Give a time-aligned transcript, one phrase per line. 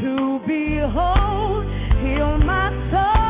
[0.00, 1.64] to behold.
[2.02, 3.21] Heal my soul.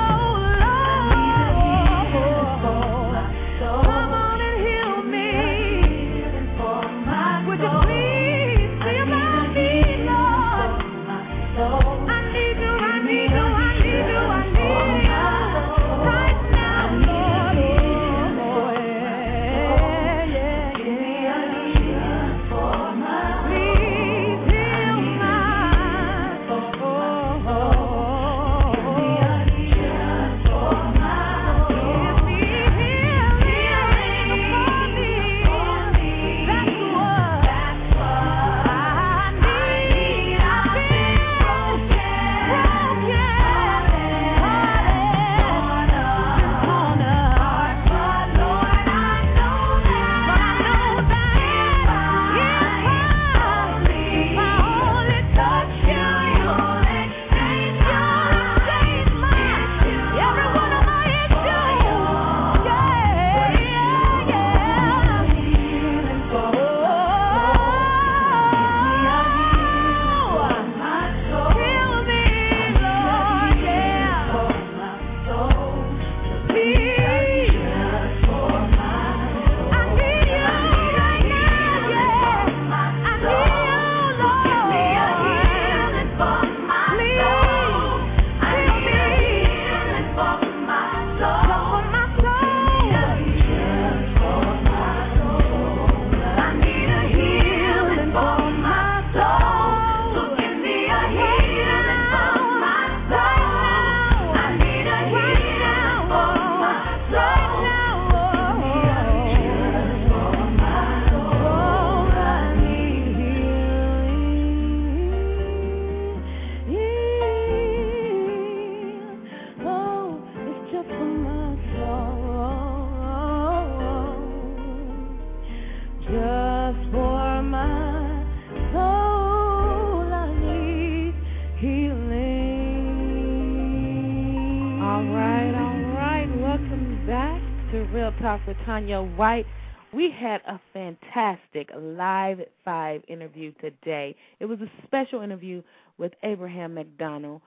[138.72, 139.44] Tanya White.
[139.92, 144.16] We had a fantastic live five interview today.
[144.40, 145.62] It was a special interview
[145.98, 147.42] with Abraham McDonald,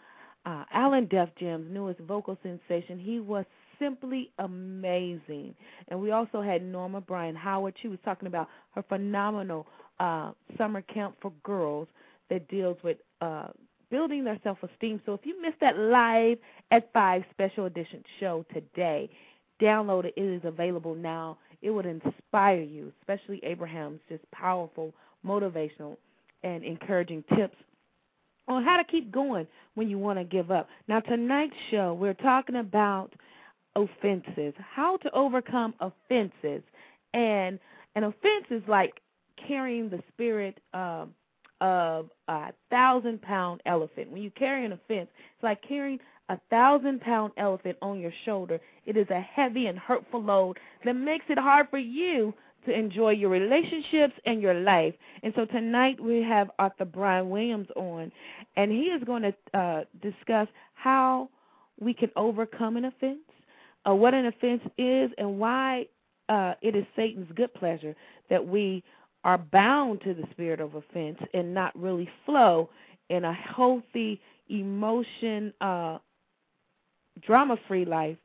[0.45, 2.99] uh, Island Def Jam's newest vocal sensation.
[2.99, 3.43] He was
[3.79, 5.55] simply amazing.
[5.87, 7.73] And we also had Norma Bryan Howard.
[7.81, 9.65] She was talking about her phenomenal
[9.99, 11.87] uh, summer camp for girls
[12.29, 13.47] that deals with uh,
[13.89, 15.01] building their self esteem.
[15.07, 16.37] So if you missed that live
[16.69, 19.09] at five special edition show today,
[19.61, 20.13] download it.
[20.17, 24.93] It is available now it would inspire you, especially Abraham's just powerful,
[25.25, 25.97] motivational,
[26.43, 27.57] and encouraging tips
[28.47, 30.69] on how to keep going when you want to give up.
[30.87, 33.13] Now, tonight's show, we're talking about
[33.75, 36.61] offenses, how to overcome offenses.
[37.15, 37.57] And
[37.95, 39.01] an offense is like
[39.47, 41.15] carrying the spirit um,
[41.61, 44.11] of a thousand pound elephant.
[44.11, 45.99] When you carry an offense, it's like carrying
[46.29, 48.59] a thousand pound elephant on your shoulder.
[48.85, 52.33] It is a heavy and hurtful load that makes it hard for you
[52.65, 54.93] to enjoy your relationships and your life.
[55.23, 58.11] And so tonight we have Arthur Brian Williams on,
[58.55, 61.29] and he is going to uh, discuss how
[61.79, 63.19] we can overcome an offense,
[63.87, 65.85] uh, what an offense is, and why
[66.29, 67.95] uh, it is Satan's good pleasure
[68.29, 68.83] that we
[69.23, 72.69] are bound to the spirit of offense and not really flow
[73.09, 74.19] in a healthy
[74.49, 75.97] emotion uh,
[77.21, 78.17] drama free life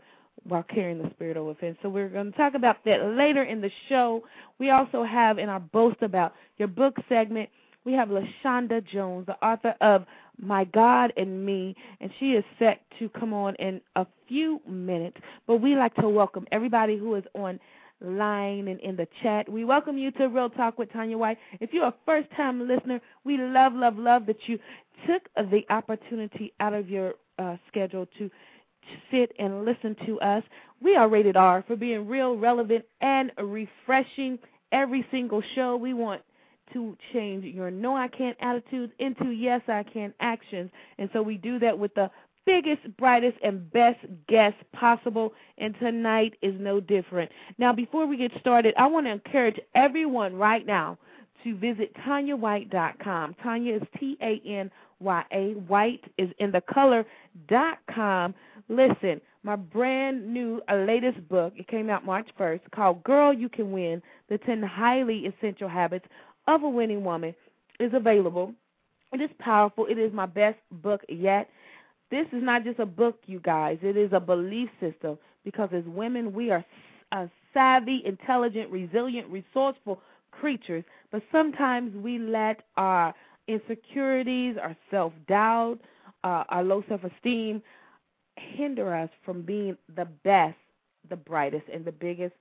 [0.45, 1.77] while carrying the spirit of offense.
[1.83, 4.25] So we're going to talk about that later in the show.
[4.59, 7.51] We also have in our boast about your book segment,
[7.85, 10.05] we have LaShawnda Jones, the author of
[10.39, 15.17] My God and Me, and she is set to come on in a few minutes.
[15.47, 17.59] But we like to welcome everybody who is on
[18.03, 19.49] line and in the chat.
[19.49, 21.39] We welcome you to Real Talk with Tanya White.
[21.61, 24.59] If you're a first time listener, we love, love, love that you
[25.07, 28.31] took the opportunity out of your uh, schedule to
[29.11, 30.43] sit and listen to us.
[30.82, 34.38] We are rated R for being real, relevant, and refreshing
[34.73, 35.77] every single show.
[35.77, 36.23] We want
[36.73, 40.71] to change your no I can't attitudes into yes I can actions.
[40.99, 42.11] And so we do that with the
[42.47, 43.99] biggest, brightest, and best
[44.29, 45.32] guest possible.
[45.59, 47.31] And tonight is no different.
[47.59, 50.99] Now, before we get started, I want to encourage everyone right now
[51.44, 53.37] to visit TanyaWhite.com.
[53.43, 55.53] Tanya is T A N Y A.
[55.53, 57.05] White is in the color
[57.49, 58.35] dot com.
[58.70, 63.49] Listen, my brand new uh, latest book, it came out March 1st, called Girl You
[63.49, 66.06] Can Win The 10 Highly Essential Habits
[66.46, 67.34] of a Winning Woman,
[67.81, 68.55] is available.
[69.12, 69.87] It is powerful.
[69.87, 71.49] It is my best book yet.
[72.12, 73.78] This is not just a book, you guys.
[73.82, 76.64] It is a belief system because as women, we are
[77.52, 80.00] savvy, intelligent, resilient, resourceful
[80.31, 83.12] creatures, but sometimes we let our
[83.49, 85.78] insecurities, our self doubt,
[86.22, 87.62] uh, our low self esteem
[88.55, 90.57] hinder us from being the best,
[91.09, 92.35] the brightest, and the biggest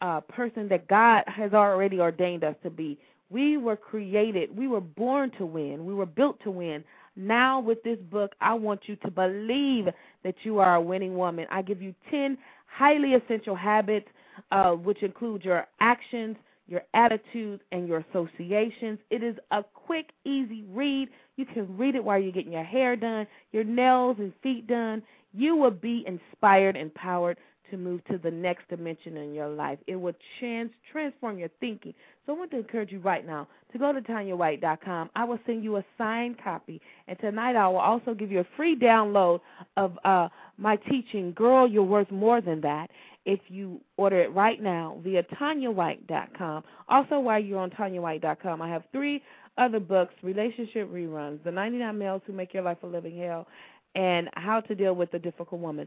[0.00, 2.98] uh, person that God has already ordained us to be.
[3.30, 6.84] We were created, we were born to win, we were built to win.
[7.16, 9.88] Now, with this book, I want you to believe
[10.24, 11.46] that you are a winning woman.
[11.50, 12.36] I give you 10
[12.66, 14.08] highly essential habits,
[14.50, 16.36] uh, which include your actions,
[16.66, 18.98] your attitudes, and your associations.
[19.10, 21.08] It is a quick, easy read.
[21.36, 25.02] You can read it while you're getting your hair done, your nails and feet done.
[25.32, 27.38] You will be inspired, empowered
[27.70, 29.78] to move to the next dimension in your life.
[29.86, 31.94] It will trans- transform your thinking.
[32.24, 35.10] So I want to encourage you right now to go to TanyaWhite.com.
[35.16, 36.80] I will send you a signed copy.
[37.08, 39.40] And tonight I will also give you a free download
[39.76, 42.90] of uh, my teaching, Girl, You're Worth More Than That,
[43.24, 46.64] if you order it right now via TanyaWhite.com.
[46.88, 49.22] Also, while you're on TanyaWhite.com, I have three
[49.58, 53.46] other books, Relationship Reruns, The 99 Males Who Make Your Life a Living Hell,
[53.94, 55.86] and How to Deal with a Difficult Woman.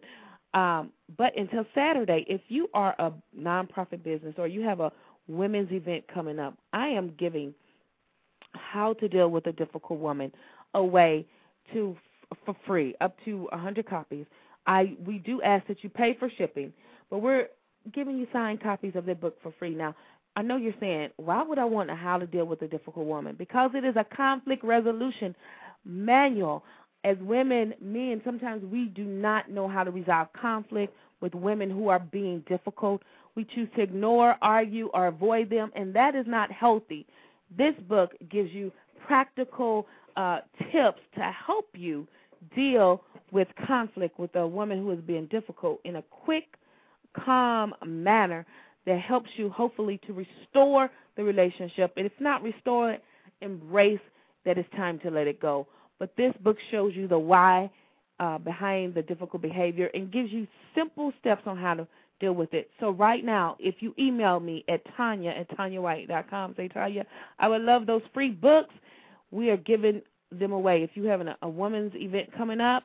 [0.53, 4.91] Um, but until Saturday, if you are a nonprofit business or you have a
[5.27, 7.53] women's event coming up, I am giving
[8.53, 10.31] how to deal with a difficult woman
[10.73, 11.25] away
[11.73, 11.95] to
[12.45, 14.25] for free, up to a 100 copies.
[14.65, 16.73] I we do ask that you pay for shipping,
[17.09, 17.47] but we're
[17.93, 19.75] giving you signed copies of the book for free.
[19.75, 19.95] Now,
[20.35, 23.05] I know you're saying, why would I want a how to deal with a difficult
[23.05, 23.35] woman?
[23.37, 25.35] Because it is a conflict resolution
[25.85, 26.63] manual
[27.05, 31.87] as women, men, sometimes we do not know how to resolve conflict with women who
[31.87, 33.03] are being difficult.
[33.35, 37.05] We choose to ignore, argue, or avoid them, and that is not healthy.
[37.55, 38.71] This book gives you
[39.05, 39.85] practical
[40.17, 40.39] uh,
[40.71, 42.07] tips to help you
[42.55, 46.57] deal with conflict with a woman who is being difficult in a quick,
[47.15, 48.47] calm manner
[48.87, 51.93] that helps you hopefully to restore the relationship.
[51.97, 53.03] And if not restore it,
[53.41, 53.99] embrace
[54.43, 55.67] that it's time to let it go.
[55.99, 57.69] But this book shows you the why
[58.19, 61.87] uh, behind the difficult behavior and gives you simple steps on how to
[62.19, 62.69] deal with it.
[62.79, 67.05] So right now, if you email me at Tanya at TanyaWhite.com, say Tanya,
[67.39, 68.73] I would love those free books.
[69.31, 70.83] We are giving them away.
[70.83, 72.83] If you have an, a women's event coming up,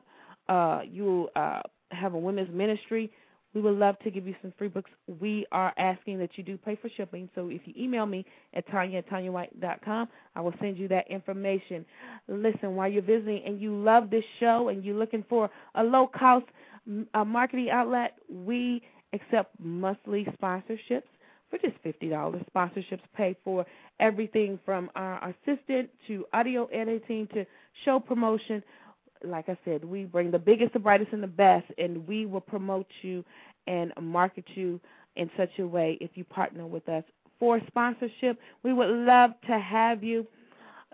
[0.49, 3.11] uh, you uh, have a women's ministry,
[3.53, 4.89] we would love to give you some free books.
[5.19, 7.29] We are asking that you do pay for shipping.
[7.35, 11.85] So if you email me at Tanya at TanyaWhite.com, I will send you that information.
[12.27, 16.07] Listen, while you're visiting and you love this show and you're looking for a low
[16.07, 16.45] cost
[17.13, 18.81] uh, marketing outlet, we
[19.13, 21.03] accept monthly sponsorships
[21.49, 22.41] for just fifty dollars.
[22.55, 23.65] Sponsorships pay for
[23.99, 27.45] everything from our assistant to audio editing to
[27.85, 28.63] show promotion.
[29.23, 32.41] Like I said, we bring the biggest, the brightest, and the best, and we will
[32.41, 33.23] promote you
[33.67, 34.79] and market you
[35.15, 37.03] in such a way if you partner with us
[37.39, 38.39] for sponsorship.
[38.63, 40.25] We would love to have you.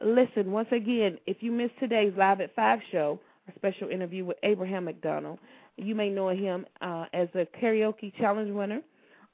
[0.04, 4.38] Listen, once again, if you missed today's Live at 5 show, a special interview with
[4.44, 5.40] Abraham McDonald,
[5.78, 8.82] you may know him uh, as a karaoke challenge winner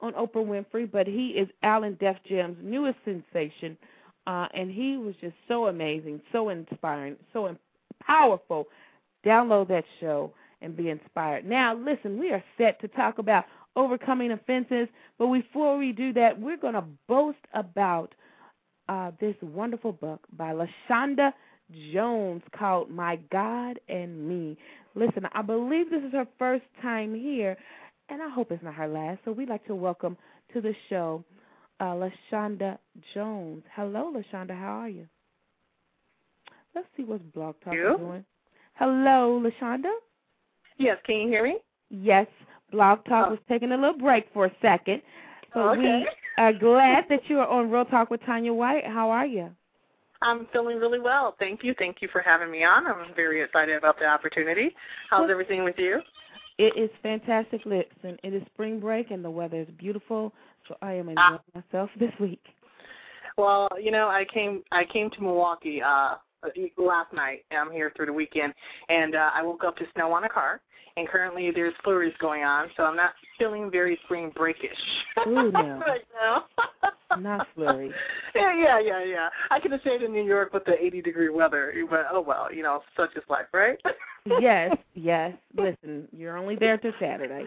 [0.02, 3.78] on Oprah Winfrey, but he is Island Def Jam's newest sensation,
[4.28, 7.56] uh, and he was just so amazing, so inspiring, so
[8.06, 8.68] powerful.
[9.26, 11.46] Download that show and be inspired.
[11.46, 14.88] Now, listen, we are set to talk about overcoming offenses,
[15.18, 18.14] but before we do that, we're going to boast about
[18.90, 21.34] uh, this wonderful book by LaShawnda
[21.94, 24.58] Jones called My God and Me.
[24.96, 27.58] Listen, I believe this is her first time here,
[28.10, 29.20] and I hope it's not her last.
[29.26, 30.18] So we'd like to welcome
[30.54, 31.24] to the show
[31.80, 31.96] uh,
[32.32, 32.78] LaShawnda
[33.14, 33.64] Jones.
[33.76, 34.58] Hello, LaShawnda.
[34.58, 35.08] How are you?
[36.76, 37.96] Let's see what's Blog Talk you?
[37.98, 38.26] doing.
[38.76, 39.92] Hello, LaShawnda.
[40.78, 41.58] Yes, can you hear me?
[41.90, 42.28] Yes,
[42.72, 43.32] Blog Talk Oh.
[43.32, 45.02] was taking a little break for a second.
[45.54, 46.00] But Okay.
[46.00, 48.86] we are glad that you are on Real Talk with Tanya White.
[48.86, 49.56] How are you?
[50.24, 51.34] I'm feeling really well.
[51.38, 51.74] Thank you.
[51.76, 52.88] Thank you for having me on.
[52.88, 54.74] I'm very excited about the opportunity.
[55.10, 56.02] How's everything with you?
[56.58, 57.66] It is fantastic.
[57.66, 60.34] Listen, it is spring break and the weather is beautiful,
[60.68, 61.34] so I am Ah.
[61.34, 62.44] enjoying myself this week.
[63.38, 66.16] Well, you know, I came I came to Milwaukee uh
[66.78, 67.46] last night.
[67.52, 68.54] I'm here through the weekend
[68.90, 70.62] and uh I woke up to snow on a car
[70.96, 74.78] and currently there's flurries going on, so I'm not feeling very spring breakish
[75.26, 75.82] Ooh, no.
[75.88, 76.46] right now.
[77.20, 77.92] Not flurry.
[78.36, 79.30] Yeah, yeah, yeah, yeah.
[79.52, 82.52] I could have stayed in New York with the 80 degree weather, but oh well,
[82.52, 83.78] you know, such is life, right?
[84.40, 85.34] yes, yes.
[85.56, 87.46] Listen, you're only there till Saturday.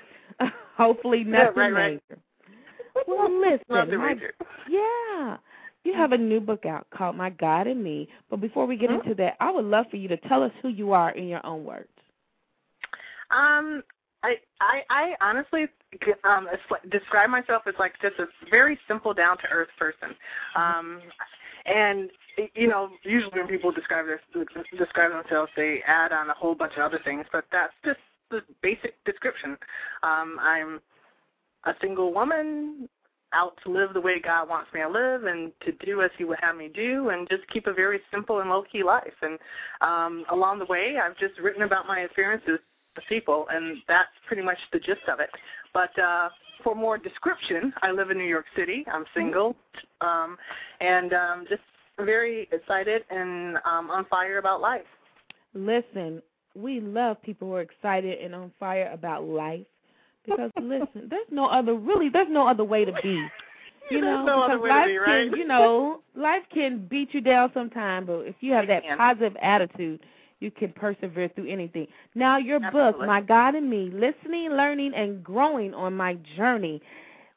[0.77, 2.03] Hopefully Yeah, nothing right, right.
[2.09, 2.21] major.
[3.09, 4.35] Well, listen, Nothing major.
[4.71, 5.39] Yeah.
[5.87, 8.09] You have a new book out called My God and Me.
[8.29, 9.05] But before we get Mhm.
[9.05, 11.47] into that, I would love for you to tell us who you are in your
[11.47, 11.89] own words.
[13.31, 13.85] Um,
[14.25, 15.69] I I I honestly
[16.25, 16.49] um
[16.89, 20.17] describe myself as like just a very simple, down to earth person.
[20.57, 21.01] Um,
[21.67, 22.11] and
[22.55, 24.21] you know, usually when people describe their
[24.77, 28.01] describe themselves, they add on a whole bunch of other things, but that's just
[28.31, 29.57] the basic description.
[30.03, 30.81] Um, I'm
[31.65, 32.89] a single woman
[33.33, 36.25] out to live the way God wants me to live and to do as he
[36.25, 39.15] would have me do and just keep a very simple and low key life.
[39.23, 39.39] And
[39.81, 42.59] um along the way I've just written about my experiences
[42.95, 45.31] with people and that's pretty much the gist of it.
[45.73, 46.31] But uh
[46.65, 48.85] for more description, I live in New York City.
[48.93, 49.57] I'm single.
[50.01, 50.37] Um
[50.81, 51.63] and um just
[51.99, 54.87] very excited and um on fire about life.
[55.55, 56.23] Listen,
[56.55, 59.67] we love people who are excited and on fire about life.
[60.27, 63.27] Because listen, there's no other really there's no other way to be.
[63.89, 65.31] You know, There's no other because life be, right?
[65.31, 69.37] can you know, life can beat you down sometimes, but if you have that positive
[69.41, 70.01] attitude,
[70.41, 71.87] you can persevere through anything.
[72.17, 76.83] Now your book, My God and Me, listening, learning and growing on my journey.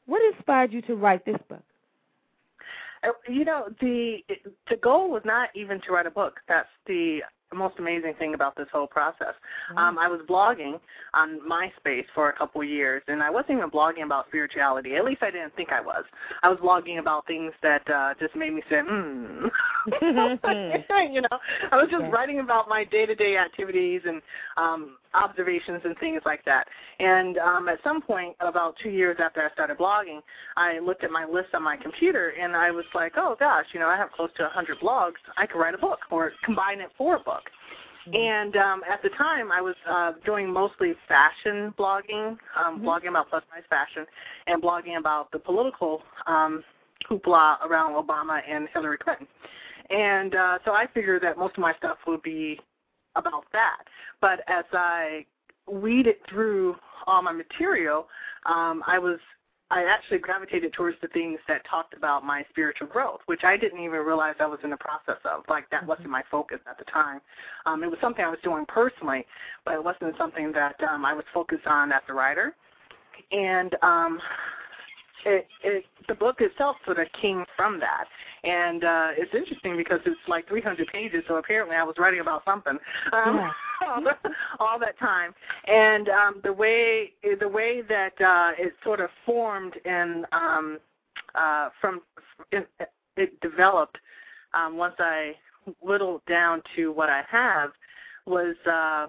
[0.06, 1.62] What inspired you to write this book?
[3.04, 4.18] Uh, You know, the
[4.68, 6.40] the goal was not even to write a book.
[6.48, 7.20] That's the
[7.56, 9.34] most amazing thing about this whole process.
[9.76, 10.78] Um, I was blogging
[11.14, 14.96] on MySpace for a couple of years, and I wasn't even blogging about spirituality.
[14.96, 16.04] At least I didn't think I was.
[16.42, 19.46] I was blogging about things that uh, just made me say, hmm.
[21.12, 21.38] you know,
[21.72, 22.10] I was just Yeah.
[22.10, 24.22] writing about my day-to-day activities and
[24.56, 26.66] um, observations and things like that.
[26.98, 30.20] And um, at some point, about two years after I started blogging,
[30.56, 33.80] I looked at my list on my computer, and I was like, oh gosh, you
[33.80, 35.14] know, I have close to 100 blogs.
[35.36, 37.42] I could write a book or combine it for a book.
[38.12, 42.84] And um, at the time, I was uh, doing mostly fashion blogging, um, Mhm.
[42.84, 44.06] blogging about plus size fashion,
[44.46, 46.64] and blogging about the political um,
[47.08, 49.28] hoopla around Obama and Hillary Clinton.
[49.90, 52.60] And uh, so I figured that most of my stuff would be
[53.16, 53.84] about that.
[54.20, 55.26] But as I
[55.68, 56.76] weeded through
[57.06, 58.08] all my material,
[58.46, 59.18] um, I was
[59.72, 63.78] I actually gravitated towards the things that talked about my spiritual growth, which I didn't
[63.78, 65.44] even realize I was in the process of.
[65.48, 67.20] Like that wasn't my focus at the time.
[67.66, 69.24] Um, it was something I was doing personally,
[69.64, 72.54] but it wasn't something that um, I was focused on as a writer.
[73.32, 74.20] and um,
[75.24, 78.04] it, it the book itself sort of came from that
[78.44, 82.42] and uh it's interesting because it's like 300 pages so apparently i was writing about
[82.44, 82.78] something
[83.12, 83.50] um Yeah.
[83.88, 84.16] all, the,
[84.58, 85.34] all that time
[85.66, 90.78] and um the way the way that uh it sort of formed and um
[91.34, 92.00] uh from
[92.52, 92.68] it,
[93.16, 93.98] it developed
[94.54, 95.32] um once i
[95.80, 97.70] whittled down to what i have
[98.26, 99.06] was uh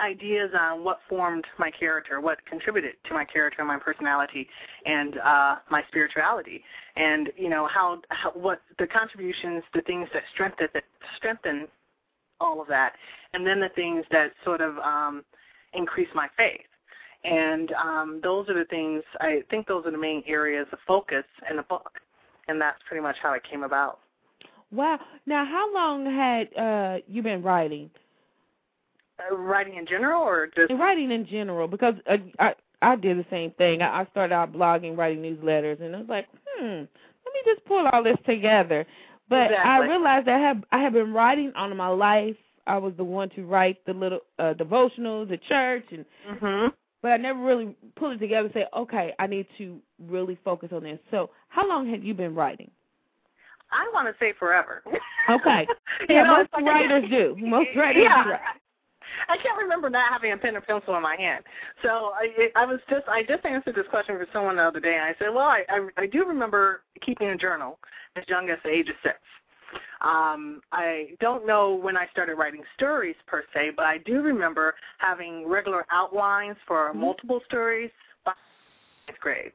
[0.00, 4.48] ideas on what formed my character, what contributed to my character and my personality
[4.86, 6.62] and uh my spirituality
[6.96, 10.84] and you know how, how what the contributions, the things that strengthen that
[11.16, 11.68] strengthen
[12.40, 12.94] all of that
[13.34, 15.24] and then the things that sort of um
[15.74, 16.60] increase my faith.
[17.24, 21.24] And um those are the things I think those are the main areas of focus
[21.48, 21.92] in the book.
[22.48, 24.00] And that's pretty much how it came about.
[24.72, 24.98] Wow.
[25.26, 27.90] Now, how long had uh you been writing?
[29.30, 33.26] Uh, writing in general or just writing in general, because uh, I I did the
[33.30, 33.82] same thing.
[33.82, 36.26] I, I started out blogging, writing newsletters, and I was like,
[36.56, 38.86] hmm, let me just pull all this together.
[39.28, 42.36] But I realized that I have I have been writing on my life.
[42.66, 47.10] I was the one to write the little uh devotionals, at church, and mhm but
[47.10, 50.84] I never really pulled it together and say, okay, I need to really focus on
[50.84, 51.00] this.
[51.10, 52.70] So, how long have you been writing?
[53.72, 54.82] I want to say forever.
[55.28, 55.66] Okay.
[56.08, 57.36] You Yeah, know, most like- writers do.
[57.40, 58.24] Most writers yeah.
[58.24, 58.30] do.
[59.28, 61.44] I can't remember not having a pen or pencil in my hand.
[61.82, 64.94] So I, I was just, I just answered this question for someone the other day,
[64.94, 67.78] and I said, well, I, I, I do remember keeping a journal
[68.16, 69.16] as young as the age of six.
[70.02, 74.74] Um, I don't know when I started writing stories per se, but I do remember
[74.98, 76.96] having regular outlines for Mhm.
[76.96, 77.90] multiple stories
[78.24, 78.32] by
[79.08, 79.52] eighth grade.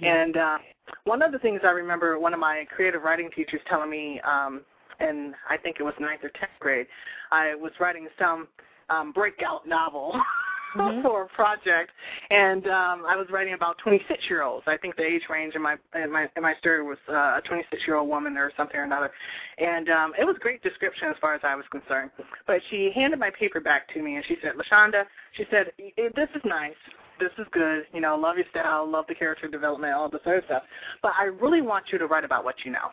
[0.00, 0.14] Yeah.
[0.14, 0.58] And uh,
[1.04, 4.64] one of the things I remember one of my creative writing teachers telling me, um,
[5.00, 6.86] and I think it was ninth or tenth grade,
[7.30, 8.48] I was writing some
[8.88, 10.14] um, breakout novel
[10.74, 11.02] Mhm.
[11.02, 11.90] for a project,
[12.30, 14.64] and um, I was writing about 26 year olds.
[14.66, 17.42] I think the age range in my in my in my story was uh, a
[17.46, 19.10] 26 year old woman or something or another,
[19.56, 22.10] and um, it was a great description as far as I was concerned.
[22.46, 26.10] But she handed my paper back to me, and she said, "LaShawnda," she said, "Eh,
[26.14, 26.76] "This is nice."
[27.18, 28.14] This is good, you know.
[28.16, 30.62] Love your style, love the character development, all this other stuff.
[31.02, 32.90] But I really want you to write about what you know.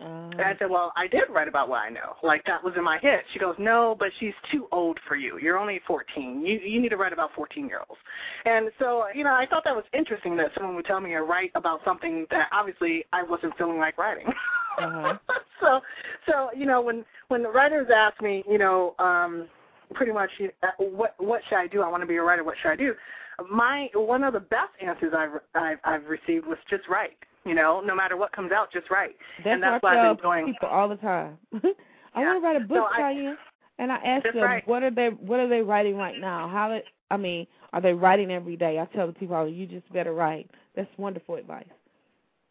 [0.00, 2.16] Uh, And I said, well, I did write about what I know.
[2.22, 3.20] Like that was in my head.
[3.32, 5.38] She goes, no, but she's too old for you.
[5.40, 6.44] You're only 14.
[6.44, 8.00] You you need to write about 14 year olds.
[8.44, 11.22] And so, you know, I thought that was interesting that someone would tell me to
[11.22, 14.26] write about something that obviously I wasn't feeling like writing.
[14.78, 15.16] Uh-huh.
[15.60, 15.80] so,
[16.28, 19.46] so you know, when when the writers ask me, you know, um,
[19.94, 20.30] pretty much,
[20.62, 21.80] uh, what what should I do?
[21.80, 22.44] I want to be a writer.
[22.44, 22.94] What should I do?
[23.50, 27.16] My one of the best answers I've I've, I've received was just write.
[27.46, 29.16] You know, no matter what comes out, just write.
[29.38, 30.46] That's, and that's I I've been doing.
[30.46, 31.38] people all the time.
[31.54, 32.26] I Yeah.
[32.26, 33.38] want to write a book, So Diane,
[33.78, 34.66] and I ask them, right.
[34.66, 36.48] what are they what are they writing right now?
[36.48, 38.80] How it, I mean, are they writing every day?
[38.80, 40.50] I tell the people, oh, you just better write.
[40.74, 41.66] That's wonderful advice.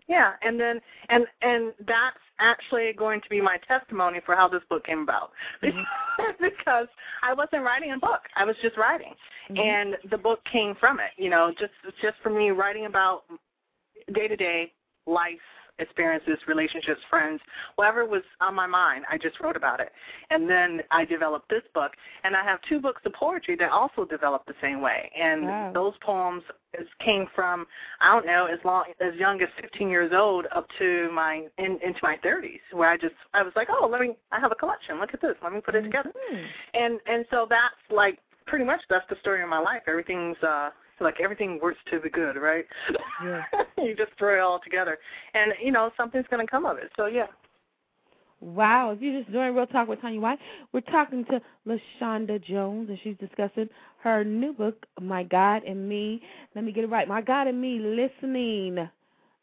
[0.07, 0.79] Yeah, and then
[1.09, 5.31] and and that's actually going to be my testimony for how this book came about.
[5.61, 6.87] because
[7.23, 8.21] I wasn't writing a book.
[8.35, 9.13] I was just writing.
[9.49, 9.59] Mhm.
[9.59, 13.23] And the book came from it, you know, just just for me writing about
[14.13, 14.71] day-to-day
[15.05, 15.39] life
[15.79, 17.41] experiences, relationships, friends,
[17.75, 19.91] whatever was on my mind, I just wrote about it.
[20.29, 21.91] And then I developed this book,
[22.23, 25.11] and I have two books of poetry that also developed the same way.
[25.19, 25.71] And Wow.
[25.73, 26.43] those poems
[26.79, 27.67] is, came from
[27.99, 31.77] I don't know as long as young as 15 years old up to my in,
[31.83, 34.55] into my 30s, where I just I was like, oh, let me I have a
[34.55, 34.99] collection.
[34.99, 35.35] Look at this.
[35.43, 36.13] Let me put it together.
[36.31, 36.45] Mhm.
[36.73, 39.81] And and so that's like pretty much that's the story of my life.
[39.87, 40.69] Everything's uh
[41.03, 42.65] like everything works to the good, right?
[43.23, 43.43] Yeah.
[43.77, 44.97] you just throw it all together,
[45.33, 46.91] and you know something's going to come of it.
[46.95, 47.27] So yeah.
[48.41, 50.39] Wow, if you're just doing Real Talk with Tanya White,
[50.71, 53.69] we're talking to LaShawnda Jones, and she's discussing
[54.03, 56.21] her new book, My God and Me.
[56.53, 57.07] Let me get it right.
[57.07, 58.87] My God and Me, listening,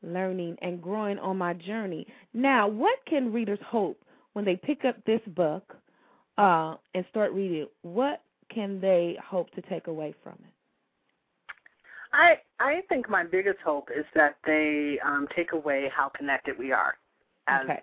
[0.02, 2.06] learning, and growing on my journey.
[2.32, 3.98] Now, what can readers hope
[4.34, 5.74] when they pick up this book
[6.38, 7.66] uh, and start reading?
[7.80, 10.51] What can they hope to take away from it?
[12.12, 16.72] I I think my biggest hope is that they um, take away how connected we
[16.72, 16.96] are
[17.48, 17.82] as Okay.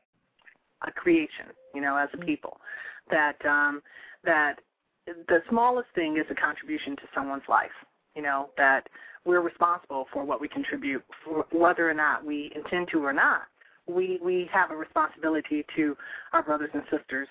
[0.87, 2.25] a creation, you know, as a Mhm.
[2.25, 2.61] people.
[3.09, 3.81] That um,
[4.23, 4.61] that
[5.05, 7.73] the smallest thing is a contribution to someone's life.
[8.15, 8.87] You know that
[9.25, 13.43] we're responsible for what we contribute, for whether or not we intend to or not.
[13.87, 15.97] We we have a responsibility to
[16.33, 17.27] our brothers and sisters.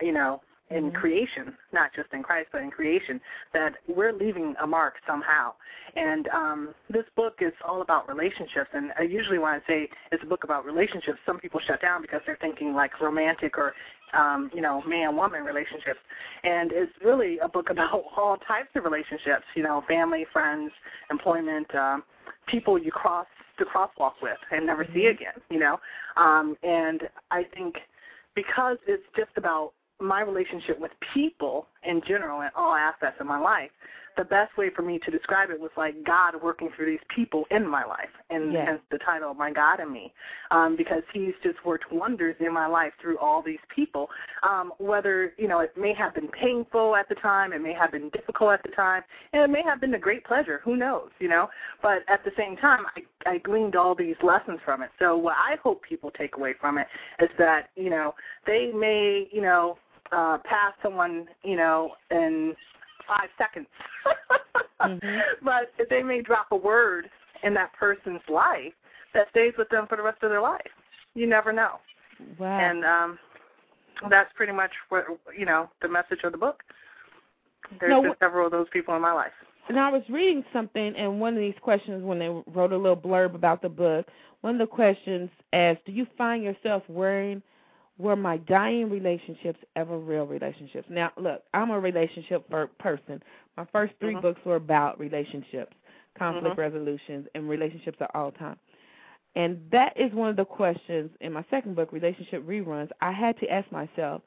[0.00, 0.94] You know, in Mhm.
[0.94, 3.20] creation, not just in Christ, but in creation,
[3.52, 5.54] that we're leaving a mark somehow.
[5.94, 8.70] And um, this book is all about relationships.
[8.72, 12.00] And I usually when I say it's a book about relationships, some people shut down
[12.00, 13.74] because they're thinking like romantic or
[14.14, 16.00] um, you know, man woman relationships.
[16.44, 20.70] And it's really a book about all types of relationships, you know, family, friends,
[21.10, 22.04] employment, um,
[22.46, 23.26] people you cross
[23.58, 25.78] the crosswalk with and never see again, you know.
[26.16, 27.76] Um, and I think
[28.34, 29.72] because it's just about
[30.02, 33.70] my relationship with people in general in all aspects of my life,
[34.16, 37.46] the best way for me to describe it was like God working through these people
[37.50, 38.68] in my life, and Yes.
[38.68, 40.12] hence the title, My God and Me,
[40.50, 44.10] um, because He's just worked wonders in my life through all these people.
[44.42, 47.92] Um, whether you know it may have been painful at the time, it may have
[47.92, 50.60] been difficult at the time, and it may have been a great pleasure.
[50.62, 51.48] Who knows, you know?
[51.80, 54.90] But at the same time, I, I gleaned all these lessons from it.
[54.98, 56.86] So what I hope people take away from it
[57.18, 58.14] is that you know
[58.46, 59.78] they may you know
[60.12, 62.54] uh, pass someone you know in
[63.06, 63.66] five seconds.
[64.80, 65.22] Mhm.
[65.42, 67.08] But they may drop a word
[67.42, 68.72] in that person's life
[69.14, 70.60] that stays with them for the rest of their life.
[71.14, 71.78] You never know.
[72.38, 72.58] Wow.
[72.58, 73.18] And um
[74.10, 75.04] that's pretty much what
[75.36, 76.62] you know, the message of the book.
[77.80, 79.32] There's No, been several of those people in my life.
[79.68, 82.96] And I was reading something, and one of these questions, when they wrote a little
[82.96, 84.06] blurb about the book,
[84.40, 87.42] one of the questions asked, "Do you find yourself worrying,
[87.98, 93.22] were my dying relationships ever real relationships?" Now, look, I'm a relationship per- person.
[93.56, 94.22] My first 3 Mhm.
[94.22, 95.76] books were about relationships,
[96.14, 96.58] conflict Mhm.
[96.58, 98.58] resolutions, and relationships at all time.
[99.34, 102.90] And that is one of the questions in my second book, Relationship Reruns.
[103.00, 104.22] I had to ask myself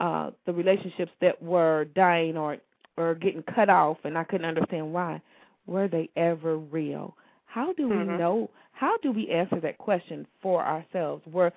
[0.00, 2.58] uh, the relationships that were dying or
[2.96, 5.20] or getting cut off, and I couldn't understand why.
[5.66, 7.16] Were they ever real?
[7.46, 8.18] How do we Mhm.
[8.18, 8.50] know?
[8.72, 11.24] How do we answer that question for ourselves?
[11.26, 11.52] Were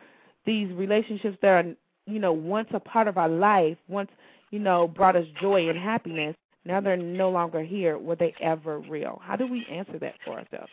[0.45, 1.75] these relationships that are,
[2.07, 4.09] you know, once a part of our life, once,
[4.51, 7.97] you know, brought us joy and happiness, now they're no longer here.
[7.97, 9.19] Were they ever real?
[9.23, 10.71] How do we answer that for ourselves?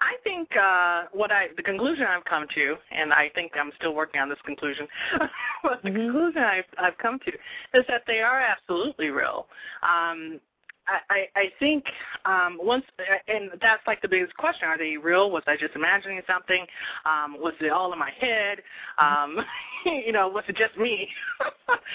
[0.00, 3.94] I think uh what I the conclusion I've come to, and I think I'm still
[3.94, 4.86] working on this conclusion,
[5.62, 5.94] but the Mhm.
[6.06, 7.32] conclusion I've I've come to
[7.78, 9.48] is that they are absolutely real.
[9.82, 10.40] Um
[10.88, 11.84] I, I I think
[12.24, 12.84] um once
[13.28, 15.30] and that's like the biggest question, are they real?
[15.30, 16.66] Was I just imagining something?
[17.04, 18.58] Um was it all in my head?
[18.98, 19.38] Um
[19.84, 21.08] you know, was it just me?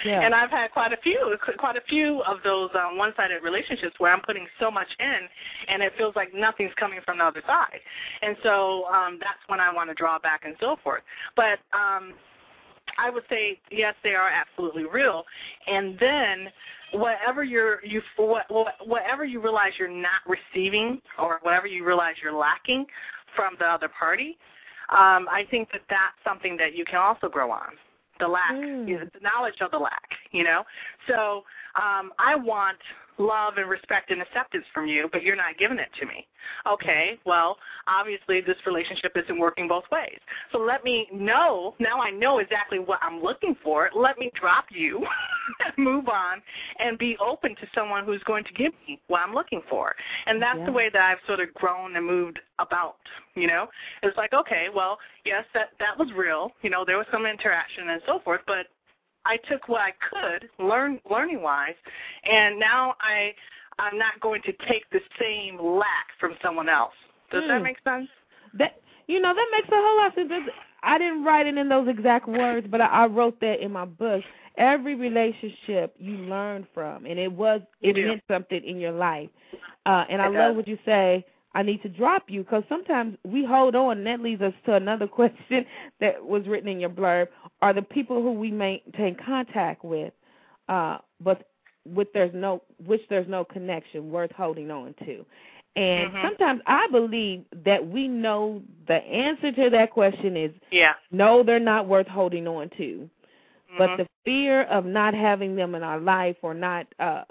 [0.05, 0.21] Yeah.
[0.21, 4.11] And I've had quite a few quite a few of those um one-sided relationships where
[4.13, 5.19] I'm putting so much in
[5.67, 7.79] and it feels like nothing's coming from the other side.
[8.21, 11.01] And so um, that's when I want to draw back and so forth.
[11.35, 12.13] But um,
[12.97, 15.23] I would say yes, they are absolutely real.
[15.67, 16.47] And then
[16.93, 22.15] whatever you're you what, what, whatever you realize you're not receiving or whatever you realize
[22.21, 22.85] you're lacking
[23.35, 24.37] from the other party,
[24.89, 27.71] um, I think that that's something that you can also grow on.
[28.19, 29.11] The lack, Mm.
[29.11, 30.63] the knowledge of the lack, you know.
[31.07, 31.43] So
[31.75, 32.77] um, I want
[33.17, 36.27] love and respect and acceptance from you, but you're not giving it to me.
[36.67, 40.19] Okay, well, obviously this relationship isn't working both ways.
[40.51, 43.89] So let me know, now I know exactly what I'm looking for.
[43.95, 45.05] Let me drop you,
[45.77, 46.41] move on,
[46.79, 49.95] and be open to someone who's going to give me what I'm looking for.
[50.25, 50.65] And that's Yeah.
[50.65, 52.97] the way that I've sort of grown and moved about,
[53.35, 53.69] you know.
[54.01, 56.51] It's like, okay, well, yes, that that was real.
[56.61, 58.67] You know, there was some interaction and so forth, but
[59.25, 61.75] I took what I could, learn learning wise,
[62.29, 63.33] and now I
[63.79, 66.93] I'm not going to take the same lack from someone else.
[67.31, 67.63] Does that Hmm.
[67.63, 68.09] make sense?
[68.53, 70.49] That you know that makes a whole lot of sense.
[70.83, 73.85] I didn't write it in those exact words, but I, I wrote that in my
[73.85, 74.23] book.
[74.57, 79.29] Every relationship you learn from, and it was it meant something in your life.
[79.85, 81.25] Uh, and I It love what you say.
[81.55, 84.75] I need to drop you because sometimes we hold on, and that leads us to
[84.75, 85.65] another question
[85.99, 87.27] that was written in your blurb.
[87.61, 90.13] Are the people who we maintain contact with,
[90.67, 91.49] uh, but
[91.85, 95.25] with there's no which there's no connection worth holding on to?
[95.75, 96.21] And Mhm.
[96.21, 100.93] sometimes I believe that we know the answer to that question is Yeah.
[101.11, 103.09] no, they're not worth holding on to.
[103.77, 103.97] But Mhm.
[103.97, 107.23] the fear of not having them in our life or not uh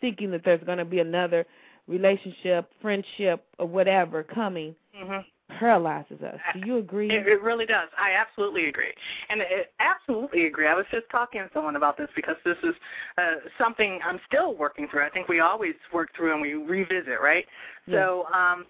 [0.00, 1.46] thinking that there's going to be another
[1.86, 5.24] relationship, friendship, or whatever coming Mhm.
[5.48, 6.40] paralyzes us.
[6.54, 7.10] Do you agree?
[7.10, 7.88] It, it really does.
[7.98, 8.92] I absolutely agree,
[9.28, 10.66] and it, absolutely agree.
[10.66, 12.74] I was just talking to someone about this because this is
[13.18, 15.02] uh, something I'm still working through.
[15.04, 17.46] I think we always work through and we revisit, right?
[17.90, 18.64] So um,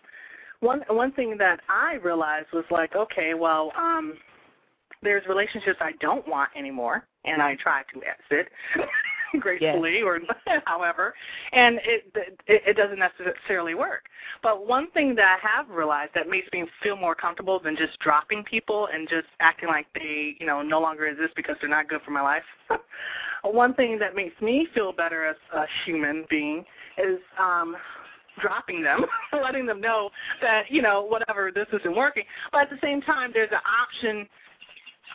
[0.61, 4.14] one one thing that I realized was like, okay, well, um,
[5.03, 8.50] there's relationships I don't want anymore, and I try to exit
[9.40, 10.20] gracefully or
[10.64, 11.14] however,
[11.53, 12.12] and it,
[12.47, 14.05] it it doesn't necessarily work.
[14.42, 17.99] But one thing that I have realized that makes me feel more comfortable than just
[18.01, 21.88] dropping people and just acting like they, you know, no longer exist because they're not
[21.88, 22.42] good for my life.
[23.42, 26.64] one thing that makes me feel better as a human being
[26.99, 27.77] is um
[28.40, 32.25] dropping them, letting them know that, you know, whatever, this isn't working.
[32.51, 34.29] But at the same time, there's an option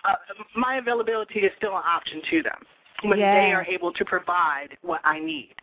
[0.06, 0.16] uh,
[0.56, 2.66] my availability is still an option to them
[3.04, 3.34] when Yeah.
[3.34, 5.54] they are able to provide what I need.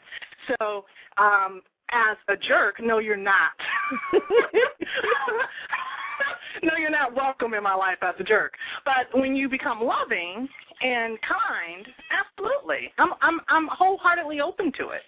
[0.60, 0.84] So,
[1.18, 3.50] um, as a jerk, no, you're not.
[6.62, 8.54] no, you're not welcome in my life as a jerk.
[8.84, 10.48] But when you become loving
[10.82, 15.02] and kind, absolutely, I'm I'm I'm wholeheartedly open to it.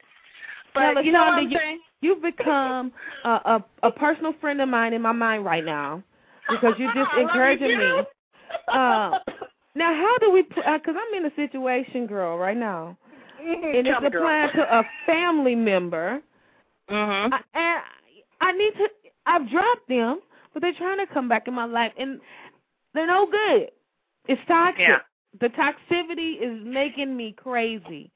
[0.75, 1.81] But Now, you know what I'm you- saying?
[2.01, 2.93] You've become
[3.25, 6.01] a, a a personal friend of mine in my mind right now
[6.49, 8.03] because you're just love you encouraging me.
[8.69, 9.19] Uh,
[9.75, 10.43] Now, how do we?
[10.43, 12.97] Because I'm in a situation, girl, right now,
[13.41, 16.23] Mhm, and it's applied to a family member.
[16.89, 17.33] Mhm.
[17.33, 17.83] I, and
[18.41, 18.91] I need to.
[19.27, 20.21] I've dropped them,
[20.53, 22.21] but they're trying to come back in my life, and
[22.95, 23.71] they're no good.
[24.27, 24.81] It's toxic.
[24.81, 25.01] Yeah.
[25.41, 28.11] The toxicity is making me crazy.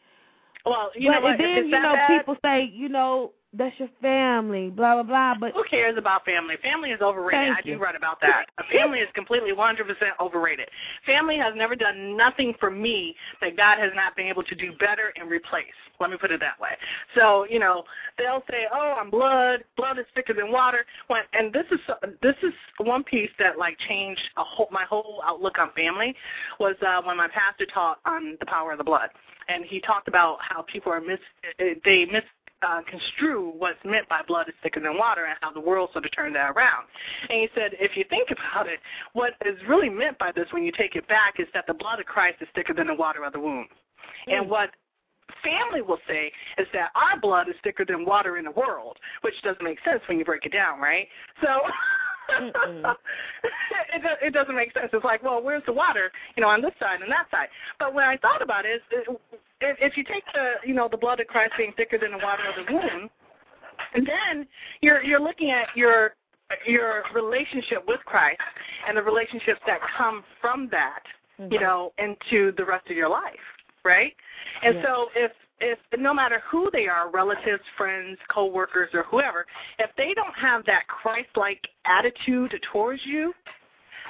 [0.64, 1.30] Well, you but know what?
[1.32, 5.34] and then you know bad, people say, you know, that's your family, blah blah blah.
[5.38, 6.56] But Who cares about family?
[6.62, 7.54] Family is overrated.
[7.58, 8.46] I do write about that.
[8.58, 9.76] A family is completely 100%
[10.20, 10.68] overrated.
[11.04, 14.72] Family has never done nothing for me that God has not been able to do
[14.78, 15.66] better and replace.
[16.00, 16.70] Let me put it that way.
[17.14, 17.84] So, you know,
[18.16, 19.64] they'll say, "Oh, I'm blood.
[19.76, 21.80] Blood is thicker than water." When and this is
[22.22, 26.14] this is one piece that like changed a whole, my whole outlook on family
[26.58, 29.10] was uh when my pastor taught on the power of the blood.
[29.48, 31.18] And he talked about how people are mis
[31.84, 32.22] they mis
[32.66, 36.04] uh, construe what's meant by blood is thicker than water and how the world sort
[36.04, 36.86] of turned that around.
[37.28, 38.80] And he said, if you think about it,
[39.12, 42.00] what is really meant by this when you take it back is that the blood
[42.00, 43.66] of Christ is thicker than the water of the womb.
[44.26, 44.70] And what
[45.42, 49.34] family will say is that our blood is thicker than water in the world, which
[49.42, 51.08] doesn't make sense when you break it down, right?
[51.42, 51.48] So.
[53.94, 54.90] it, it doesn't make sense.
[54.92, 57.48] It's like, well, where's the water, you know, on this side and that side?
[57.78, 59.16] But when I thought about it, is
[59.60, 62.18] if, if you take the, you know, the blood of Christ being thicker than the
[62.18, 63.10] water of the womb,
[63.94, 64.46] and then
[64.80, 66.14] you're you're looking at your
[66.66, 68.40] your relationship with Christ
[68.86, 71.02] and the relationships that come from that,
[71.38, 71.62] you Mhm.
[71.62, 73.40] know, into the rest of your life,
[73.84, 74.14] right?
[74.62, 74.82] And Yeah.
[74.82, 79.46] so if if no matter who they are, relatives, friends, coworkers, or whoever,
[79.78, 83.32] if they don't have that Christ-like attitude towards you,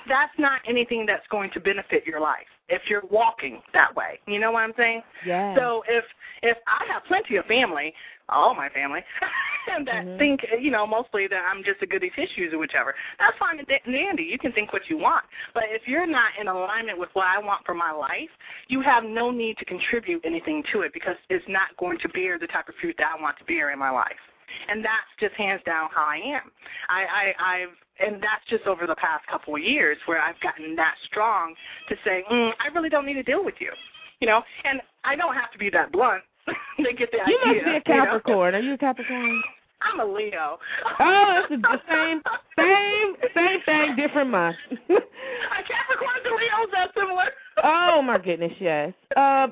[0.08, 2.46] that's not anything that's going to benefit your life.
[2.68, 5.02] If you're walking that way, you know what I'm saying?
[5.26, 5.54] yeah.
[5.56, 6.04] So if
[6.42, 7.94] if I have plenty of family,
[8.28, 9.00] all my family,
[9.87, 10.18] that Mhm.
[10.18, 13.59] think you know mostly that I'm just a goody two shoes or whichever, that's fine
[13.59, 14.25] and dandy.
[14.25, 17.38] You can think what you want, but if you're not in alignment with what I
[17.38, 18.31] want for my life,
[18.68, 22.38] you have no need to contribute anything to it because it's not going to bear
[22.38, 24.20] the type of fruit that I want to bear in my life.
[24.68, 26.51] And that's just hands down how I am.
[26.88, 27.68] I, I I've
[28.01, 31.55] and that's just over the past couple of years where I've gotten that strong
[31.88, 33.72] to say, mm, I really don't need to deal with you.
[34.20, 36.22] You know, and I don't have to be that blunt.
[36.78, 37.62] they get the you idea.
[37.62, 38.05] must be a you know?
[38.05, 38.55] Capricorn.
[38.55, 39.42] Are you a Capricorn?
[39.83, 40.59] I'm a Leo.
[41.00, 42.22] Oh, it's the same,
[42.57, 44.57] same, same thing, different month.
[44.70, 47.24] Are Capricorns and Leos that similar?
[47.64, 48.92] oh my goodness, yes.
[49.16, 49.48] Uh,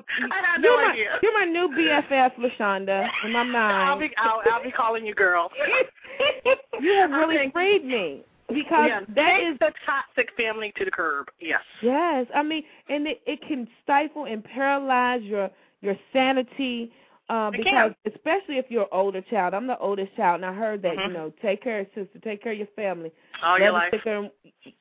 [0.59, 1.19] no you're my, idea.
[1.21, 3.55] You're my new BFF, LaShawnda, in my mind.
[3.55, 5.49] I'll be I'll, I'll be calling you girl.
[6.81, 10.91] you have really think- freed me because yeah, that is the toxic family to the
[10.91, 11.27] curb.
[11.39, 11.61] Yes.
[11.81, 12.25] yes.
[12.33, 15.49] I mean, and it, it can stifle and paralyze your
[15.81, 16.91] your sanity.
[17.33, 20.81] It because especially if you're an older child, I'm the oldest child, and I heard
[20.81, 21.07] that Mhm.
[21.07, 23.11] you know take care of sister, take care of your family.
[23.41, 23.93] All your blood life.
[23.93, 24.29] is thicker,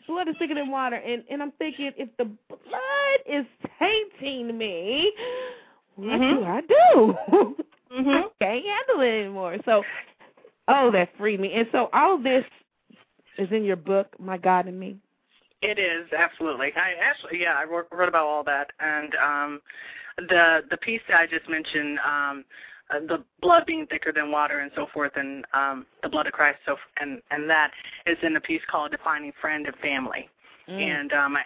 [0.09, 3.47] blood is thicker than water, and and I'm thinking if the blood is
[3.79, 5.13] tainting me,
[5.95, 6.31] what Mhm.
[6.39, 7.19] do I do?
[7.91, 8.25] Mhm.
[8.41, 9.59] I can't handle it anymore.
[9.65, 9.85] So,
[10.67, 11.53] oh, that freed me.
[11.53, 12.45] And so all this
[13.39, 14.97] is in your book, My God and Me.
[15.63, 16.73] It is absolutely.
[16.75, 19.61] I actually, yeah, I wrote about all that, and um,
[20.28, 22.44] the the piece that I just mentioned, um,
[22.90, 26.33] uh, the blood being thicker than water and so forth, and um, the blood of
[26.33, 27.70] Christ, so and and that
[28.06, 30.28] is in a piece called "Defining Friend and Family."
[30.68, 31.00] Mm.
[31.00, 31.42] and um I,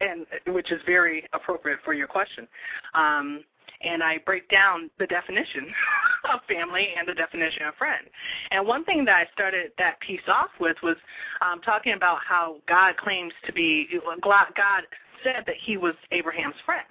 [0.00, 2.46] and which is very appropriate for your question
[2.94, 3.42] um
[3.82, 5.66] and I break down the definition
[6.32, 8.06] of family and the definition of friend.
[8.50, 10.96] And one thing that I started that piece off with was
[11.40, 13.88] um, talking about how God claims to be
[14.18, 14.82] God
[15.24, 16.86] said that He was Abraham's friend,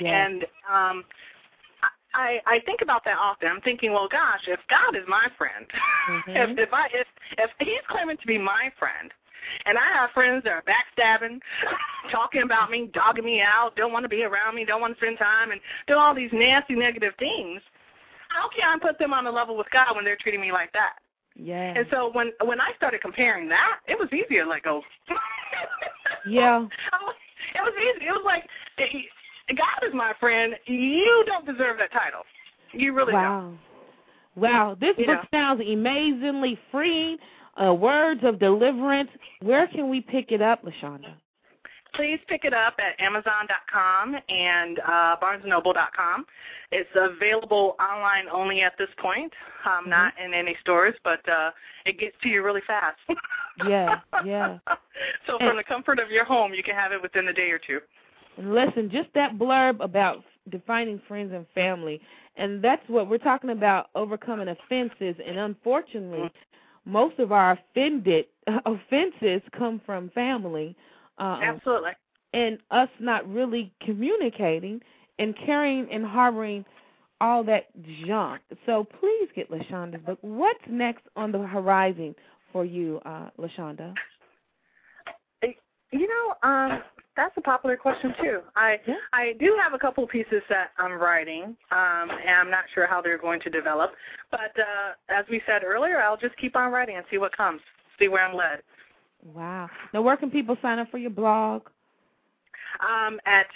[0.00, 0.26] Yeah.
[0.26, 1.04] and um,
[2.14, 3.48] I I think about that often.
[3.48, 5.66] I'm thinking, well, gosh, if God is my friend,
[6.08, 6.22] Mhm.
[6.50, 7.06] if if I if
[7.38, 9.12] if He's claiming to be my friend,
[9.66, 11.40] and I have friends that are backstabbing,
[12.10, 15.00] talking about me, dogging me out, don't want to be around me, don't want to
[15.00, 17.60] spend time, and do all these nasty negative things.
[18.28, 20.72] How can I put them on a level with God when they're treating me like
[20.72, 20.94] that?
[21.36, 21.74] yeah.
[21.76, 24.44] And so when when I started comparing that, it was easier.
[24.46, 24.82] Like, go.
[26.26, 26.66] Yeah.
[27.54, 28.06] It was easy.
[28.06, 28.44] It was like,
[29.56, 30.54] God is my friend.
[30.66, 32.22] You don't deserve that title.
[32.72, 33.22] You really don't.
[33.22, 33.52] wow.
[34.36, 34.76] Wow.
[34.80, 37.16] This You book sounds amazingly freeing.
[37.60, 39.10] Uh, words of deliverance.
[39.42, 41.14] Where can we pick it up, LaShawnda?
[41.94, 46.24] please pick it up at Amazon.com and uh, BarnesandNoble.com.
[46.72, 49.32] It's available online only at this point,
[49.66, 49.90] um, Mm-hmm.
[49.90, 51.50] not in any stores, but uh,
[51.86, 52.98] it gets to you really fast.
[53.68, 54.58] Yeah, yeah.
[55.26, 57.58] so from the comfort of your home, you can have it within a day or
[57.58, 57.80] two.
[58.40, 62.00] And listen, just that blurb about defining friends and family,
[62.36, 65.14] and that's what we're talking about overcoming offenses.
[65.26, 66.30] And unfortunately,
[66.86, 68.24] most of our offended
[68.64, 70.74] offenses come from family,
[71.18, 71.90] uh, Absolutely.
[72.32, 74.80] and us not really communicating
[75.18, 76.64] and carrying and harboring
[77.20, 77.66] all that
[78.06, 78.40] junk.
[78.64, 80.18] So please get LaShawnda's book.
[80.22, 82.14] What's next on the horizon
[82.54, 83.92] for you, uh, LaShawnda?
[85.92, 86.82] You know, um,
[87.20, 88.40] that's a popular question too.
[88.56, 88.94] I Yeah.
[89.12, 93.02] I do have a couple pieces that I'm writing, um, and I'm not sure how
[93.02, 93.92] they're going to develop.
[94.30, 97.60] But uh, as we said earlier, I'll just keep on writing and see what comes,
[97.98, 98.62] see where I'm led.
[99.34, 99.68] Wow.
[99.92, 101.64] Now, where can people sign up for your blog?
[102.80, 103.48] Um, at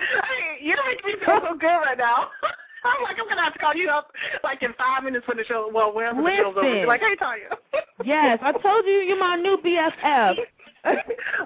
[0.62, 2.28] you make me feel so good right now.
[2.84, 4.12] I'm like, I'm gonna have to call you up
[4.44, 5.70] like in five minutes when the show.
[5.74, 6.68] Well, whenever the show's over.
[6.68, 6.88] Listen.
[6.88, 7.50] Like, hey, Tanya.
[8.04, 10.36] yes, I told you you're my new BFF.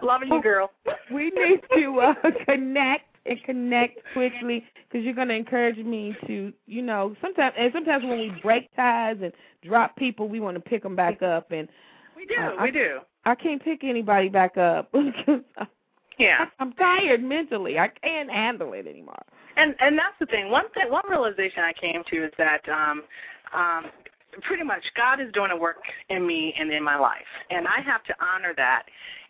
[0.02, 0.72] Loving you, girl.
[1.14, 2.14] we need to uh,
[2.46, 7.72] connect and connect quickly because you're going to encourage me to, you know, sometimes and
[7.74, 9.32] sometimes when we break ties and
[9.64, 11.68] drop people, we want to pick them back up, and
[12.16, 13.00] We do, Uh, I- we do.
[13.26, 15.42] I can't pick anybody back up because
[16.18, 16.46] Yeah.
[16.60, 17.78] I'm tired mentally.
[17.80, 19.22] I can't handle it anymore.
[19.58, 20.50] And and that's the thing.
[20.50, 23.04] One thing, one realization I came to is that um,
[23.54, 23.86] um,
[24.42, 27.80] pretty much God is doing a work in me and in my life, and I
[27.82, 28.84] have to honor that,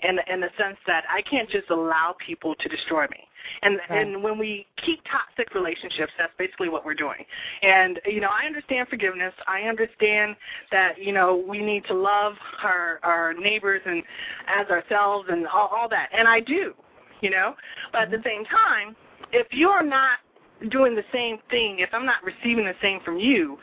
[0.04, 3.28] in in the sense that I can't just allow people to destroy me.
[3.62, 4.00] And Right.
[4.00, 7.26] and when we keep toxic relationships, that's basically what we're doing.
[7.62, 9.34] And you know, I understand forgiveness.
[9.48, 10.36] I understand
[10.72, 14.04] that you know we need to love our our neighbors and
[14.48, 16.74] as ourselves and all, all that, and I do.
[17.22, 17.56] You know,
[17.92, 18.28] but at the mm-hmm.
[18.28, 18.96] same time,
[19.32, 20.20] if you're not
[20.70, 23.58] doing the same thing, if I'm not receiving the same from you,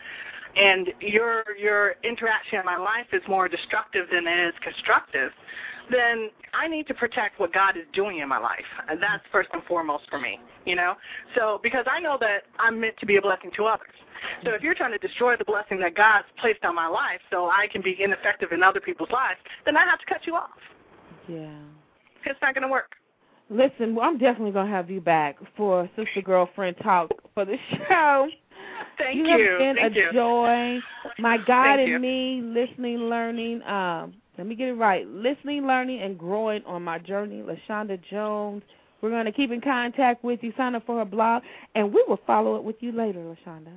[0.56, 5.32] and your your interaction in my life is more destructive than it is constructive,
[5.90, 8.64] then I need to protect what God is doing in my life.
[8.88, 10.94] And that's first and foremost for me, you know?
[11.36, 13.88] So because I know that I'm meant to be a blessing to others.
[14.44, 17.46] So if you're trying to destroy the blessing that God's placed on my life so
[17.46, 20.50] I can be ineffective in other people's lives, then I have to cut you off.
[21.26, 21.50] Yeah.
[22.24, 22.94] It's not going to work.
[23.50, 27.56] Listen, well, I'm definitely gonna have you back for Sister Girlfriend Talk for the
[27.88, 28.28] show.
[28.96, 29.26] Thank you.
[29.26, 29.50] you.
[29.50, 30.12] have been Thank a you.
[30.12, 30.78] joy.
[31.18, 31.98] My God Thank and you.
[31.98, 33.62] me, listening, learning.
[33.62, 35.06] Um, let me get it right.
[35.06, 37.42] Listening, learning, and growing on my journey.
[37.42, 38.62] LaShawnda Jones.
[39.00, 40.52] We're gonna keep in contact with you.
[40.56, 41.42] Sign up for her blog,
[41.74, 43.72] and we will follow up with you later, LaShawnda.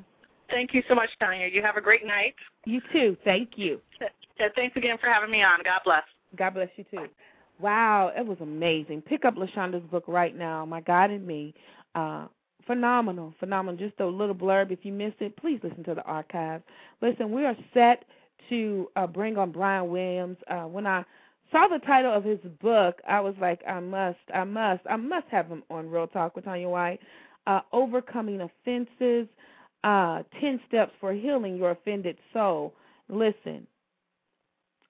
[0.49, 1.47] Thank you so much, Tanya.
[1.47, 2.35] You have a great night.
[2.65, 3.17] You too.
[3.23, 3.81] Thank you.
[4.55, 5.59] Thanks again for having me on.
[5.63, 6.03] God bless.
[6.35, 7.07] God bless you too.
[7.59, 9.01] Wow, it was amazing.
[9.01, 11.53] Pick up LaShawnda's book right now, My God and Me.
[11.95, 12.27] Uh,
[12.67, 13.79] phenomenal, phenomenal.
[13.79, 14.71] Just a little blurb.
[14.71, 16.61] If you missed it, please listen to the archive.
[17.01, 18.03] Listen, we are set
[18.49, 20.37] to uh, bring on Brian Williams.
[20.47, 21.03] Uh, when I
[21.51, 25.27] saw the title of his book, I was like, I must, I must, I must
[25.29, 26.99] have him on Real Talk with Tanya White.
[27.47, 29.27] Uh, Overcoming Offenses,
[29.83, 32.73] uh, 10 Steps for Healing Your Offended Soul.
[33.07, 33.67] Listen,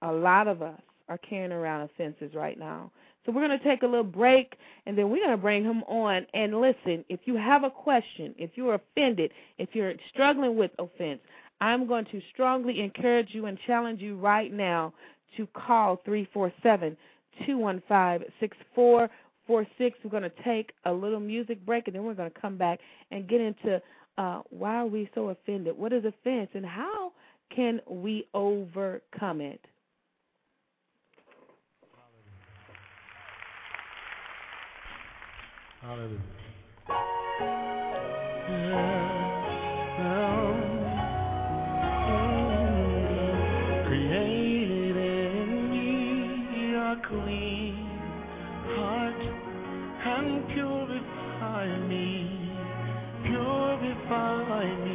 [0.01, 2.91] a lot of us are carrying around offenses right now.
[3.25, 5.83] So we're going to take a little break and then we're going to bring him
[5.83, 6.27] on.
[6.33, 11.19] And listen, if you have a question, if you're offended, if you're struggling with offense,
[11.61, 14.93] I'm going to strongly encourage you and challenge you right now
[15.37, 16.97] to call 347
[17.45, 19.99] 215 6446.
[20.03, 22.79] We're going to take a little music break and then we're going to come back
[23.11, 23.81] and get into
[24.17, 25.77] uh, why are we so offended?
[25.77, 27.11] What is offense and how
[27.53, 29.59] can we overcome it?
[35.81, 36.19] Hallelujah.
[38.47, 39.04] Created
[54.65, 54.94] purify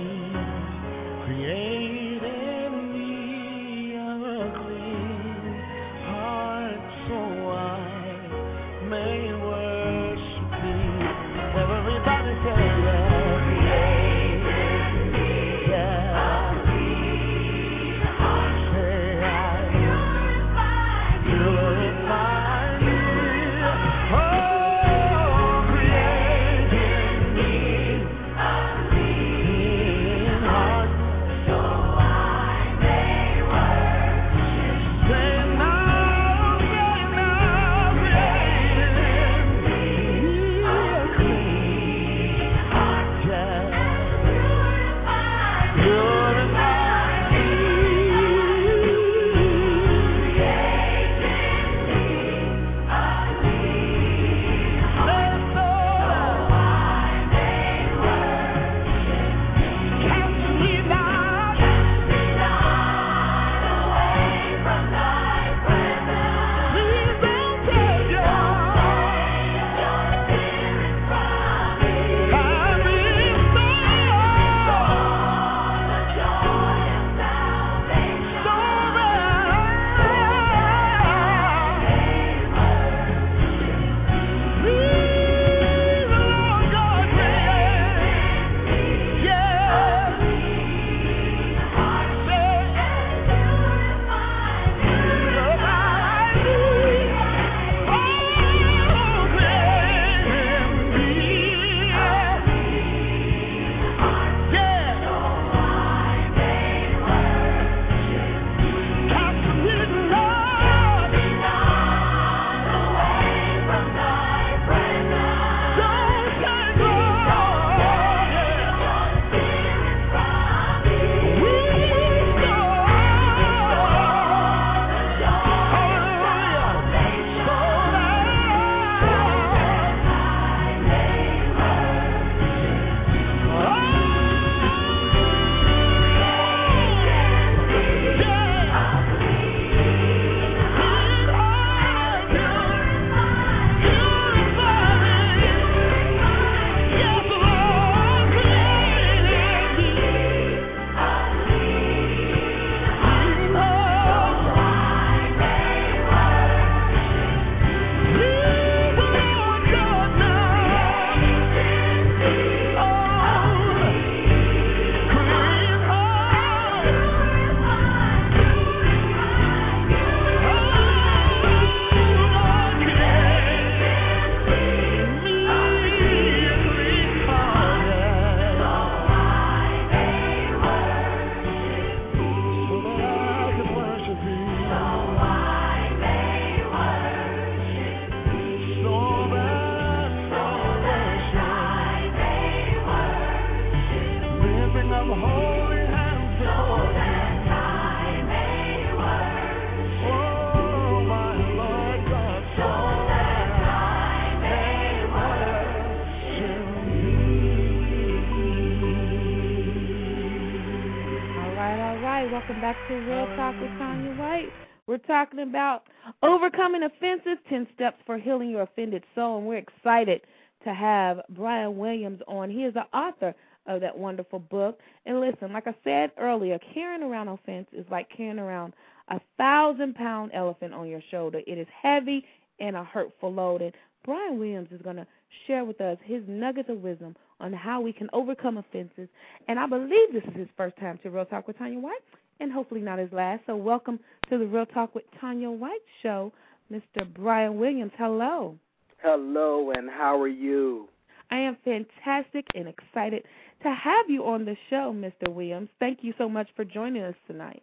[212.50, 214.50] welcome back to Real Talk with Tanya White.
[214.88, 215.84] We're talking about
[216.20, 220.22] overcoming offenses, 10 steps for healing your offended soul, and we're excited
[220.64, 222.50] to have Brian Williams on.
[222.50, 223.36] He is the author
[223.66, 224.80] of that wonderful book.
[225.06, 228.72] And listen, like I said earlier, carrying around offense is like carrying around
[229.10, 231.42] a thousand pound elephant on your shoulder.
[231.46, 232.24] It is heavy
[232.58, 233.62] and a hurtful load.
[233.62, 233.72] And
[234.04, 235.06] Brian Williams is going to
[235.46, 239.08] share with us his nuggets of wisdom on how we can overcome offenses.
[239.46, 242.02] And I believe this is his first time to Real Talk with Tanya White,
[242.40, 243.42] and hopefully not his last.
[243.46, 246.32] So welcome to the Real Talk with Tanya White show,
[246.72, 247.06] Mr.
[247.14, 247.92] Brian Williams.
[247.98, 248.56] Hello.
[249.02, 250.88] Hello, and how are you?
[251.30, 253.24] I am fantastic and excited
[253.62, 255.32] to have you on the show, Mr.
[255.32, 255.68] Williams.
[255.78, 257.62] Thank you so much for joining us tonight.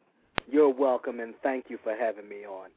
[0.49, 2.69] You're welcome, and thank you for having me on.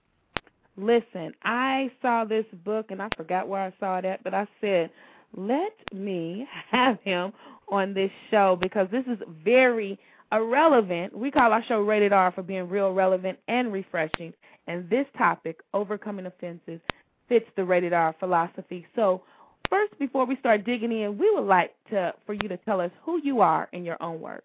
[0.77, 4.47] Listen, I saw this book and I forgot where I saw it at, but I
[4.61, 4.91] said,
[5.37, 7.33] let me have him
[7.71, 9.99] on this show because this is very
[10.33, 11.17] irrelevant.
[11.17, 14.33] We call our show Rated R for being real relevant and refreshing.
[14.67, 16.81] And this topic, overcoming offenses,
[17.29, 18.87] fits the Rated R philosophy.
[18.95, 19.23] So,
[19.69, 22.91] first, before we start digging in, we would like to for you to tell us
[23.03, 24.45] who you are in your own words.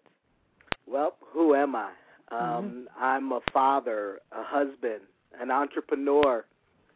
[0.86, 1.90] Well, who am I?
[2.30, 5.02] Um, I'm a father, a husband,
[5.40, 6.44] an entrepreneur,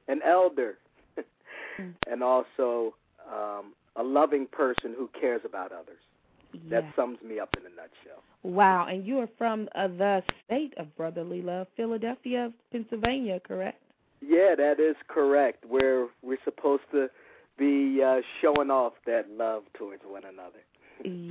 [0.08, 0.78] an elder,
[2.08, 2.94] and also
[3.32, 5.98] um, a loving person who cares about others.
[6.68, 6.92] That Yes.
[6.96, 8.22] sums me up in a nutshell.
[8.42, 13.82] Wow, and you are from uh, the state of brotherly love, Philadelphia, Pennsylvania, correct?
[14.20, 15.64] Yeah, that is correct.
[15.66, 17.08] Where we're supposed to
[17.58, 20.60] be uh, showing off that love towards one another.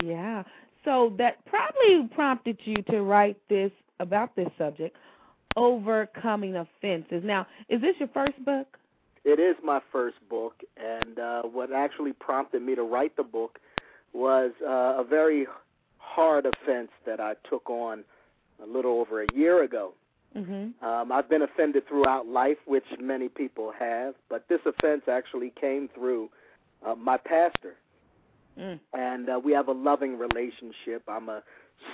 [0.03, 0.43] Yeah.
[0.85, 4.95] So that probably prompted you to write this about this subject,
[5.55, 7.21] overcoming offenses.
[7.23, 8.67] Now, is this your first book?
[9.25, 13.59] It is my first book, and uh, what actually prompted me to write the book
[14.13, 15.47] was uh, a very
[15.97, 18.03] hard offense that I took on
[18.61, 19.93] a little over a year ago.
[20.35, 20.73] Mhm.
[20.83, 25.87] Um, I've been offended throughout life, which many people have, but this offense actually came
[25.89, 26.29] through
[26.85, 27.75] uh, my pastor,
[28.57, 28.79] Mm.
[28.93, 31.03] and uh, we have a loving relationship.
[31.07, 31.43] I'm a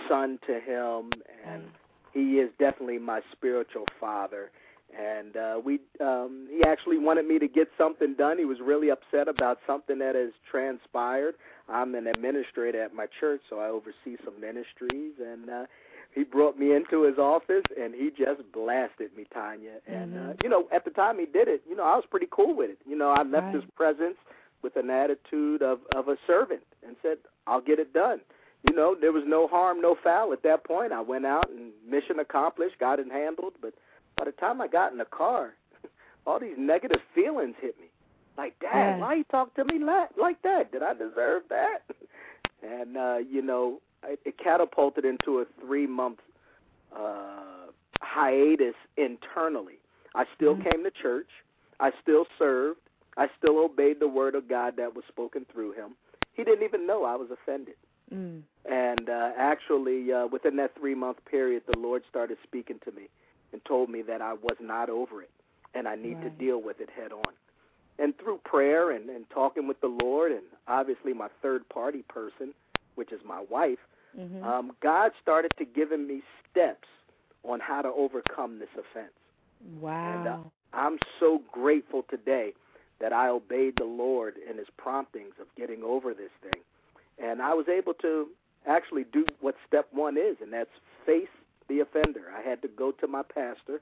[0.07, 1.11] son to him,
[1.43, 1.69] and Mm.
[2.13, 4.51] he is definitely my spiritual father.
[4.97, 8.37] And uh, we, um, he actually wanted me to get something done.
[8.37, 11.35] He was really upset about something that has transpired.
[11.67, 15.65] I'm an administrator at my church, so I oversee some ministries, and uh,
[16.13, 19.79] he brought me into his office and he just blasted me, Tanya.
[19.85, 20.43] And uh, Mhm.
[20.43, 22.69] you know, at the time he did it, you know, I was pretty cool with
[22.69, 22.79] it.
[22.85, 23.55] You know, I left Right.
[23.55, 24.17] his presence
[24.63, 27.17] with an attitude of of a servant and said,
[27.47, 28.21] "I'll get it done."
[28.67, 30.91] You know, there was no harm, no foul at that point.
[30.93, 33.53] I went out and mission accomplished, got it handled.
[33.61, 33.75] But
[34.17, 35.53] by the time I got in the car,
[36.27, 37.87] all these negative feelings hit me.
[38.37, 38.97] Like, Dad, Yeah.
[38.97, 39.79] why you talk to me
[40.17, 40.71] like that?
[40.71, 41.79] Did I deserve that?
[42.63, 46.19] And uh, you know, it, it catapulted into a three month
[46.97, 47.67] uh,
[48.01, 49.77] hiatus internally.
[50.15, 50.71] I still Mhm.
[50.71, 51.29] came to church.
[51.79, 52.79] I still served.
[53.17, 55.95] I still obeyed the word of God that was spoken through him.
[56.33, 57.75] He didn't even know I was offended.
[58.11, 58.41] Mm.
[58.65, 63.09] And uh, actually, uh, within that three month period, the Lord started speaking to me
[63.55, 65.29] and told me that I was not over it
[65.73, 67.33] and I need to deal with it head on.
[67.97, 72.53] And through prayer and, and talking with the Lord, and obviously my third party person,
[72.95, 73.79] which is my wife,
[74.17, 74.43] Mhm.
[74.43, 76.87] um, God started to giving me steps
[77.43, 79.13] on how to overcome this offense.
[79.79, 80.13] wow.
[80.13, 80.37] and, uh,
[80.73, 82.53] I'm so grateful today
[82.99, 86.61] that I obeyed the Lord in His promptings of getting over this thing.
[87.17, 88.29] And I was able to
[88.67, 90.69] actually do what step one is, and that's
[91.05, 91.29] face
[91.69, 92.23] the offender.
[92.35, 93.81] I had to go to my pastor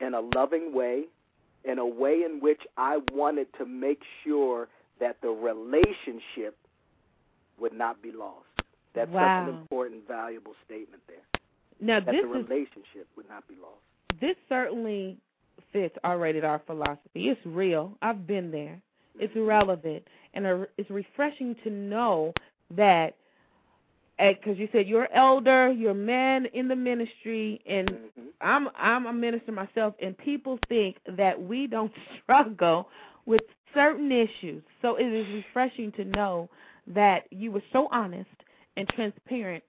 [0.00, 1.04] in a loving way,
[1.64, 4.68] in a way in which I wanted to make sure
[5.00, 6.56] that the relationship
[7.60, 8.46] would not be lost.
[8.94, 11.18] That's such an important, valuable statement there.
[11.80, 14.20] now That this the is relationship would not be lost.
[14.20, 15.16] this certainly
[15.72, 17.28] fits our rated R philosophy.
[17.28, 17.92] It's real.
[18.02, 18.80] I've been there.
[19.18, 19.46] It's mm-hmm.
[19.46, 20.04] relevant,
[20.34, 22.32] and it's refreshing to know
[22.76, 23.16] that.
[24.18, 28.28] Because you said you're elder, you're a man in the ministry, and Mhm.
[28.40, 31.92] I'm I'm a minister myself, and people think that we don't
[32.22, 32.88] struggle
[33.26, 33.42] with
[33.74, 34.62] certain issues.
[34.82, 36.48] So it is refreshing to know
[36.88, 38.30] that you were so honest
[38.76, 39.62] and transparent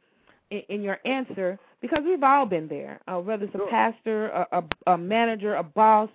[0.52, 3.00] in, in your answer because we've all been there.
[3.08, 3.70] Uh, whether it's a Sure.
[3.70, 4.47] pastor, a,
[4.88, 6.10] a, a manager, a boss,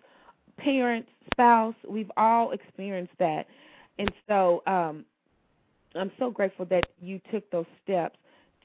[0.57, 3.47] parent, spouse, we've all experienced that,
[3.99, 5.05] and so um,
[5.95, 8.19] I'm so grateful that you took those steps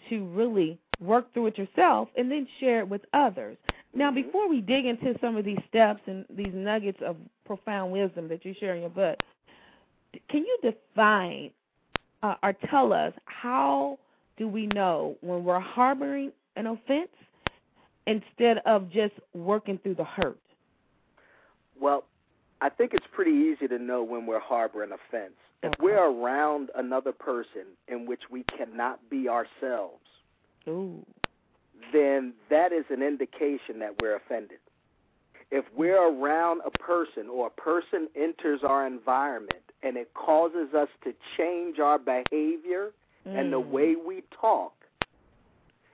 [0.10, 3.58] to really work through it yourself and then share it with others.
[3.93, 4.16] Now, Mhm.
[4.16, 8.45] before we dig into some of these steps and these nuggets of profound wisdom that
[8.45, 9.20] you share in your book,
[10.28, 11.52] can you define
[12.22, 13.97] uh, or tell us how
[14.36, 17.10] do we know when we're harboring an offense
[18.08, 20.39] instead of just working through the hurt?
[21.80, 22.04] Well,
[22.62, 25.32] I think it's pretty easy to know when we're harboring offense.
[25.62, 25.84] If Okay.
[25.84, 30.05] we're around another person in which we cannot be ourselves,
[30.68, 31.05] Ooh.
[31.91, 34.60] then that is an indication that we're offended.
[35.51, 40.89] If we're around a person or a person enters our environment and it causes us
[41.03, 42.91] to change our behavior
[43.26, 43.70] and the Mm.
[43.70, 44.74] way we talk,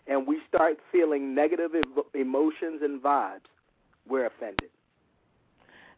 [0.07, 3.47] and we start feeling negative ev- emotions and vibes,
[4.07, 4.69] we're offended.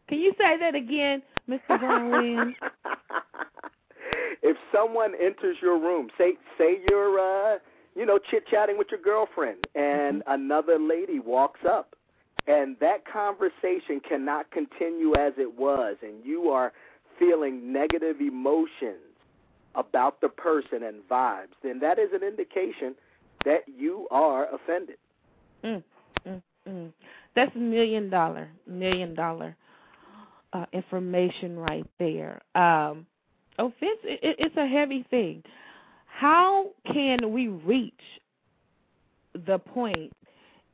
[0.08, 1.78] Can you say that again, Mr.
[2.10, 2.56] Williams?
[4.48, 7.58] if someone enters your room, say say you're uh,
[7.94, 11.94] you know chit chatting with your girlfriend, and another lady walks up,
[12.46, 16.72] and that conversation cannot continue as it was, and you are
[17.18, 19.02] feeling negative emotions
[19.74, 22.94] about the person and vibes, then that is an indication
[23.44, 24.96] that you are offended.
[25.62, 25.82] Mm,
[26.26, 26.92] mm, mm.
[27.36, 29.56] That's million dollar, million dollar
[30.52, 32.40] uh, information right there.
[32.54, 33.06] Um,
[33.58, 35.42] offense, it, it- it's a heavy thing.
[36.06, 37.92] How can we reach
[39.46, 40.12] the point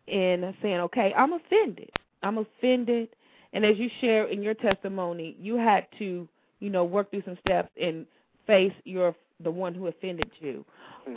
[0.06, 1.90] in saying, okay, I'm offended.
[2.22, 3.08] I'm offended.
[3.52, 6.28] And as you share in your testimony, you had to,
[6.60, 8.06] you know, work through some steps and
[8.46, 10.64] face your the one who offended you.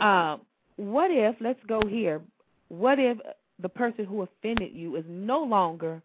[0.02, 0.40] Um,
[0.76, 2.20] what if, let's go here,
[2.68, 3.16] what if
[3.60, 6.02] the person who offended you is no longer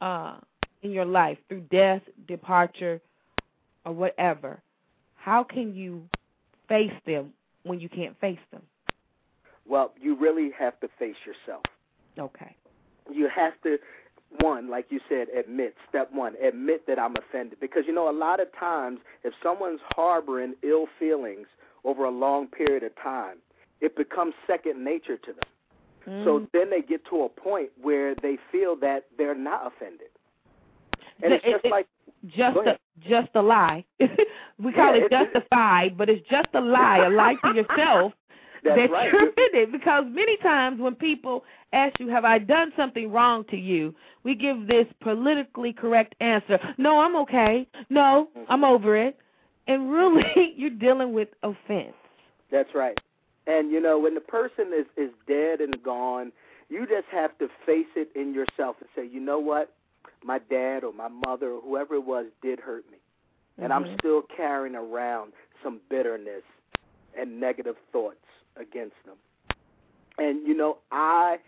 [0.00, 0.36] uh,
[0.82, 3.00] in your life through death, departure,
[3.84, 4.60] or whatever?
[5.28, 6.08] How can you
[6.70, 8.62] face them when you can't face them?
[9.68, 11.64] Well, you really have to face yourself.
[12.18, 12.56] Okay.
[13.12, 13.78] you have to
[14.40, 18.18] one like you said admit step one admit that i'm offended because you know a
[18.26, 21.46] lot of times if someone's harboring ill feelings
[21.84, 23.36] over a long period of time
[23.80, 26.48] it becomes second nature to them so Mm.
[26.52, 30.08] then they get to a point where they feel that they're not offended
[31.22, 31.86] and it's just it- like
[32.26, 32.78] just a
[33.08, 33.84] just a lie.
[34.00, 38.12] we call Yeah, it it- justified, but it's just a lie, a lie to yourself
[38.64, 39.72] that's that right you're offended.
[39.72, 43.94] Because many times when people ask you, "Have I done something wrong to you?"
[44.24, 47.66] we give this politically correct answer: "No, I'm okay.
[47.88, 48.50] No, mm-hmm.
[48.52, 49.16] I'm over it."
[49.66, 50.24] And really,
[50.56, 51.94] you're dealing with offense.
[52.50, 52.98] That's right.
[53.46, 56.32] And you know, when the person is is dead and gone,
[56.68, 59.72] you just have to face it in yourself and say, you know what,
[60.24, 62.98] my dad or my mother or whoever it was did hurt me,
[63.58, 63.98] and I'm Mhm.
[63.98, 66.44] still carrying around some bitterness
[67.14, 68.24] and negative thoughts
[68.56, 69.16] against them.
[70.18, 71.38] And you know, I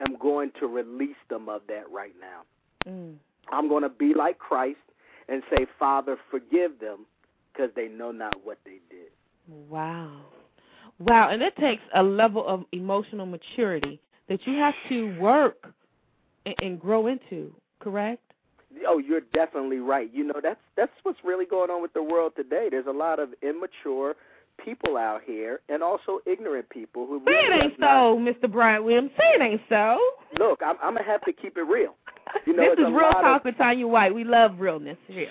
[0.00, 2.44] am going to release them of that right now.
[2.86, 3.18] Mm.
[3.50, 4.78] I'm going to be like Christ
[5.28, 7.06] and say, Father, forgive them
[7.52, 9.10] because they know not what they did.
[9.68, 10.26] Wow.
[10.98, 15.72] Wow, and it takes a level of emotional maturity that you have to work
[16.60, 18.22] and grow into, correct?
[18.86, 20.10] Oh, you're definitely right.
[20.12, 22.68] You know, that's that's what's really going on with the world today.
[22.70, 24.14] There's a lot of immature
[24.64, 28.50] people out here and also ignorant people who Say really it ain't not- so, Mr.
[28.50, 29.10] Brian Williams.
[29.16, 29.98] Say it ain't so.
[30.38, 31.94] Look, I'm I'm going to have to keep it real.
[32.46, 34.14] You know, this is real talk of, with Tanya White.
[34.14, 35.30] We love realness here.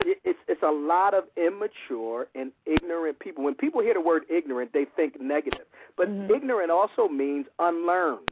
[0.00, 3.44] it's it's a lot of immature and ignorant people.
[3.44, 5.66] When people hear the word ignorant, they think negative.
[5.96, 6.30] But Mhm.
[6.34, 8.28] ignorant also means unlearned.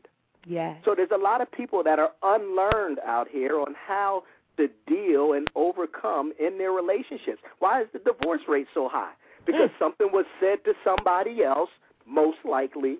[0.46, 0.76] Yes.
[0.84, 4.24] So there's a lot of people that are unlearned out here on how
[4.56, 7.40] to deal and overcome in their relationships.
[7.60, 9.12] Why is the divorce rate so high?
[9.46, 9.78] Because Mm.
[9.78, 11.70] something was said to somebody else,
[12.06, 12.98] most likely,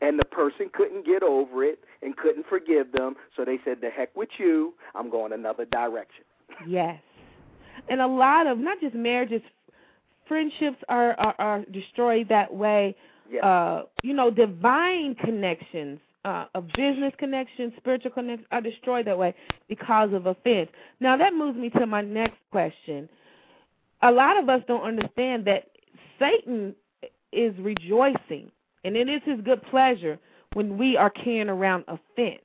[0.00, 3.90] and the person couldn't get over it and couldn't forgive them, so they said, "The
[3.90, 6.24] heck with you, I'm going another direction."
[6.66, 7.00] Yes.
[7.88, 9.42] And a lot of not just marriages,
[10.26, 12.94] friendships are are, are destroyed that way.
[13.30, 13.46] Yeah.
[13.46, 19.34] Uh, you know, divine connections, uh, a business connection, spiritual connections are destroyed that way
[19.66, 20.68] because of offense.
[21.00, 23.08] Now that moves me to my next question.
[24.02, 25.68] A lot of us don't understand that
[26.18, 26.74] Satan
[27.32, 28.50] is rejoicing,
[28.84, 30.18] and it is his good pleasure
[30.52, 32.42] when we are carrying around offense.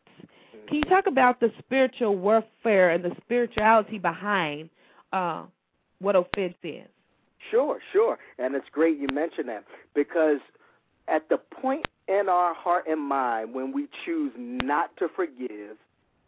[0.68, 4.70] Can you talk about the spiritual warfare and the spirituality behind
[5.12, 5.44] uh,
[6.00, 6.88] what offense is?
[7.52, 8.18] Sure, sure.
[8.40, 10.40] And it's great you mentioned that because
[11.10, 11.86] at the point
[12.20, 15.78] in our heart and mind when we choose not to forgive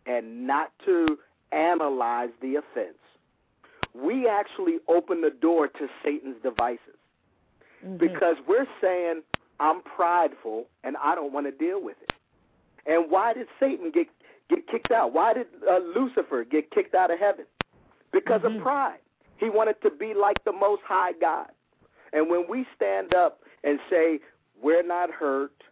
[0.05, 1.17] and not to
[1.51, 2.97] analyze the offense,
[3.93, 6.97] we actually open the door to Satan's devices
[7.83, 7.97] Mhm.
[7.97, 9.23] because we're saying,
[9.59, 12.13] I'm prideful and I don't want to deal with it.
[12.85, 14.07] And why did Satan get
[14.47, 15.11] get kicked out?
[15.11, 17.45] Why did uh, Lucifer get kicked out of heaven?
[18.11, 18.57] Because Mhm.
[18.57, 18.99] of pride.
[19.37, 21.49] He wanted to be like the Most High God.
[22.13, 24.19] And when we stand up and say,
[24.61, 25.63] we're not hurt,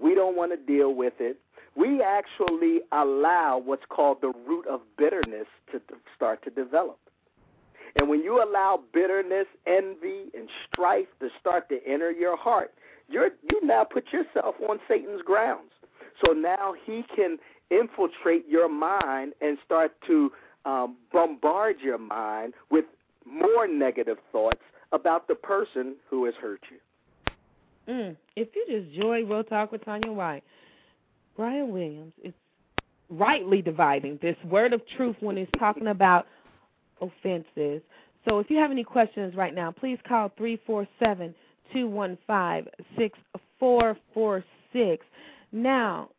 [0.00, 1.38] we don't want to deal with it,
[1.76, 5.80] we actually allow what's called the root of bitterness to
[6.16, 6.98] start to develop.
[7.96, 12.72] And when you allow bitterness, envy, and strife to start to enter your heart,
[13.08, 15.72] you're you now put yourself on Satan's grounds.
[16.24, 17.38] So now he can
[17.70, 20.30] infiltrate your mind and start to
[20.64, 22.84] um, bombard your mind with
[23.24, 24.60] more negative thoughts
[24.92, 26.78] about the person who has hurt you.
[27.90, 28.16] Mm.
[28.36, 30.44] If you just join Real Talk with Tanya White,
[31.36, 32.32] Brian Williams is
[33.08, 36.26] rightly dividing this word of truth when he's talking about
[37.00, 37.82] offenses.
[38.28, 41.34] So if you have any questions right now, please call three four seven
[41.72, 43.18] two one five six
[43.58, 45.04] four four six.
[45.50, 46.10] Now,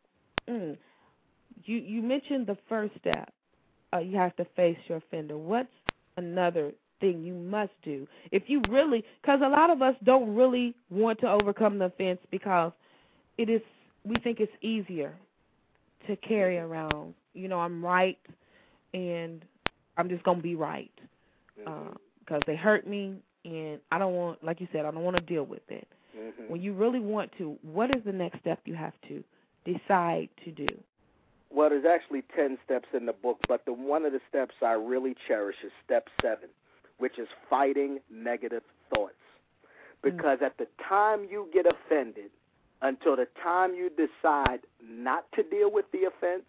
[0.48, 0.76] mm,
[1.64, 3.32] you you mentioned the first step.
[3.94, 5.38] Uh, you have to face your offender.
[5.38, 5.68] What's
[6.16, 9.04] another thing you must do if you really?
[9.20, 12.72] Because a lot of us don't really want to overcome the offense because
[13.36, 13.60] it is
[14.06, 15.12] we think it's easier
[16.06, 17.12] to carry around.
[17.34, 18.18] You know, I'm right,
[18.94, 19.44] and
[19.98, 20.90] I'm just gonna be right
[21.56, 25.22] because they hurt me, and I don't want, like you said, I don't want to
[25.22, 25.86] deal with it.
[26.16, 26.48] Mhm.
[26.48, 29.22] When you really want to, what is the next step you have to
[29.64, 30.66] decide to do?
[31.50, 34.72] Well, there's actually 10 steps in the book, but the one of the steps I
[34.72, 36.48] really cherish is step 7,
[37.02, 38.62] which is fighting negative
[38.94, 39.14] thoughts.
[40.02, 40.10] Hmm.
[40.10, 42.30] Because at the time you get offended
[42.80, 46.44] until the time you decide not to deal with the offense,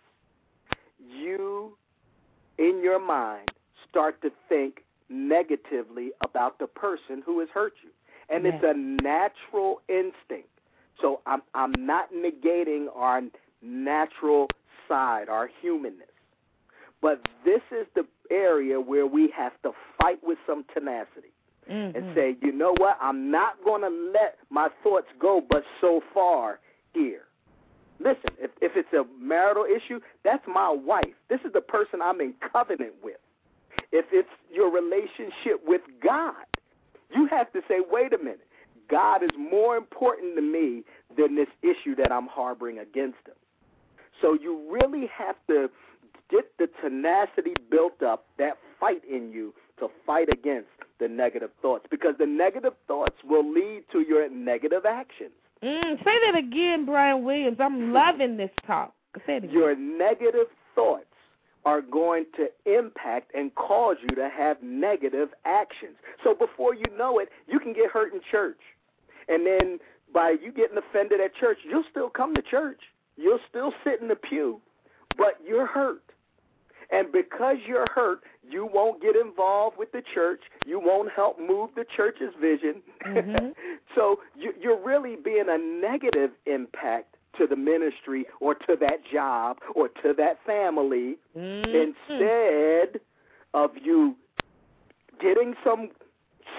[1.09, 1.75] you
[2.59, 3.49] in your mind
[3.89, 7.89] start to think negatively about the person who has hurt you.
[8.29, 10.49] And it's a natural instinct.
[11.01, 13.21] So I'm I'm not negating our
[13.61, 14.47] natural
[14.87, 16.12] side, our humanness.
[17.03, 21.29] But this is the area where we have to fight with some tenacity
[21.71, 21.95] Mm-hmm.
[21.97, 26.01] and say, you know what, I'm not going to let my thoughts go but so
[26.13, 26.59] far
[26.93, 27.21] here.
[27.99, 31.13] Listen, if, if it's a marital issue, that's my wife.
[31.29, 33.15] This is the person I'm in covenant with.
[33.93, 36.43] If it's your relationship with God,
[37.15, 38.47] you have to say, wait a minute,
[38.89, 40.83] God is more important to me
[41.15, 43.35] than this issue that I'm harboring against him.
[44.21, 45.69] So you really have to
[46.33, 50.69] get the tenacity built up, that fight in you to fight against
[50.99, 55.31] the negative thoughts because the negative thoughts will lead to your negative actions.
[55.63, 57.57] Mm, say that again, Brian Williams.
[57.59, 58.93] I'm loving this talk.
[59.25, 59.51] Say it again.
[59.51, 61.05] Your negative thoughts
[61.65, 65.95] are going to impact and cause you to have negative actions.
[66.23, 68.59] So before you know it, you can get hurt in church.
[69.29, 69.79] And then
[70.13, 72.81] by you getting offended at church, you'll still come to church.
[73.15, 74.59] You'll still sit in the pew,
[75.17, 76.01] but you're hurt.
[76.93, 80.41] And because you're hurt, you won't get involved with the church.
[80.65, 82.83] You won't help move the church's vision.
[83.03, 83.53] Mhm.
[83.95, 89.57] so you, you're really being a negative impact to the ministry or to that job
[89.73, 91.93] or to that family Mhm.
[92.09, 93.01] instead
[93.55, 94.15] of you
[95.19, 95.89] getting some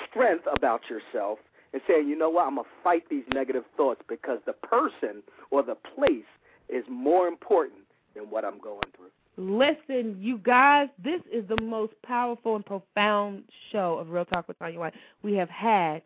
[0.08, 1.38] strength about yourself
[1.72, 5.22] and saying, you know what, I'm going to fight these negative thoughts because the person
[5.50, 6.26] or the place
[6.68, 7.82] is more important
[8.14, 9.10] than what I'm going through.
[9.36, 14.58] Listen, you guys, this is the most powerful and profound show of Real Talk with
[14.58, 16.02] Tanya White we have had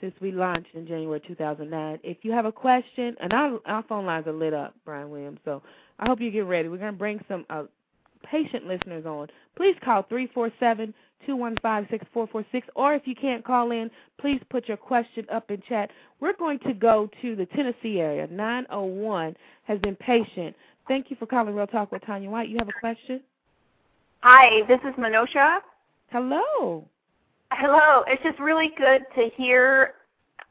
[0.00, 1.98] since we launched in January 2009.
[2.02, 5.40] If you have a question, and our, our phone lines are lit up, Brian Williams,
[5.44, 5.62] so
[5.98, 6.68] I hope you get ready.
[6.68, 7.64] We're going to bring some uh,
[8.24, 9.28] patient listeners on.
[9.56, 10.94] Please call 347
[11.26, 15.90] 215 6446, or if you can't call in, please put your question up in chat.
[16.18, 18.26] We're going to go to the Tennessee area.
[18.26, 20.56] 901 has been patient.
[20.88, 22.48] Thank you for calling Real Talk with Tanya White.
[22.48, 23.20] You have a question?
[24.22, 25.60] Hi, this is Manosha.
[26.10, 26.86] Hello.
[27.52, 28.04] Hello.
[28.06, 29.94] It's just really good to hear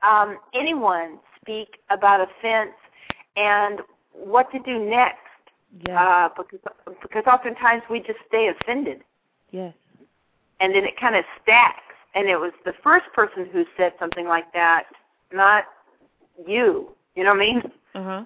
[0.02, 2.72] um, anyone speak about offense
[3.36, 3.80] and
[4.14, 5.18] what to do next.
[5.88, 5.98] Yes.
[6.00, 6.60] Uh, because
[7.02, 9.02] because oftentimes we just stay offended,
[9.52, 9.72] yes.
[10.60, 11.84] and then it kind of stacks.
[12.16, 14.86] And it was the first person who said something like that,
[15.32, 15.66] not
[16.48, 16.90] you.
[17.16, 17.62] You know what I mean?
[17.94, 18.24] Uh huh.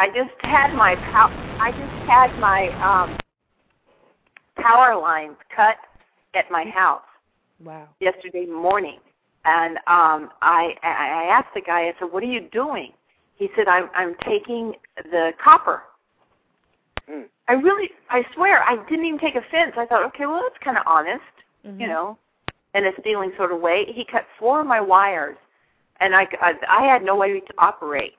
[0.00, 1.28] I just had my pow-
[1.60, 3.18] I just had my um,
[4.56, 5.76] power lines cut
[6.34, 7.02] at my house.
[7.62, 7.88] Wow.
[8.00, 8.98] yesterday morning,
[9.44, 11.80] and um, I I asked the guy.
[11.88, 12.92] I said, "What are you doing?"
[13.36, 14.72] He said, "I'm I'm taking
[15.04, 15.82] the copper."
[17.06, 17.24] Hmm.
[17.48, 19.72] I really, I swear, I didn't even take offense.
[19.76, 21.34] I thought, okay, well, that's kind of honest,
[21.66, 21.80] Mhm.
[21.80, 22.16] you know,
[22.74, 23.84] in a stealing sort of way.
[23.92, 25.36] He cut four of my wires,
[25.98, 28.14] and I, I I had no way to operate.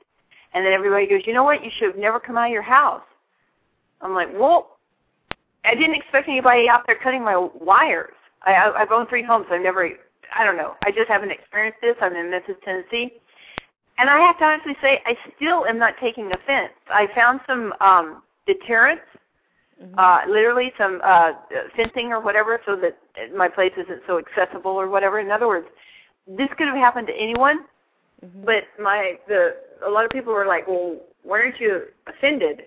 [0.53, 1.63] And then everybody goes, you know what?
[1.63, 3.03] You should have never come out of your house.
[4.01, 4.77] I'm like, well,
[5.63, 8.13] I didn't expect anybody out there cutting my wires.
[8.43, 9.45] I, I I've owned three homes.
[9.51, 9.89] I've never,
[10.35, 10.75] I don't know.
[10.83, 11.95] I just haven't experienced this.
[12.01, 13.13] I'm in Memphis, Tennessee,
[13.97, 16.73] and I have to honestly say, I still am not taking offense.
[16.89, 19.03] I found some um, deterrents,
[19.81, 19.93] Mhm.
[19.97, 21.33] uh, literally some uh,
[21.75, 22.97] fencing or whatever, so that
[23.35, 25.19] my place isn't so accessible or whatever.
[25.19, 25.67] In other words,
[26.27, 27.65] this could have happened to anyone,
[28.23, 28.45] Mhm.
[28.45, 29.55] but my the
[29.85, 32.63] a lot of people were like, "Well, why aren't you offended?"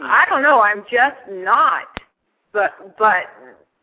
[0.00, 0.60] I don't know.
[0.60, 1.84] I'm just not.
[2.52, 3.24] But but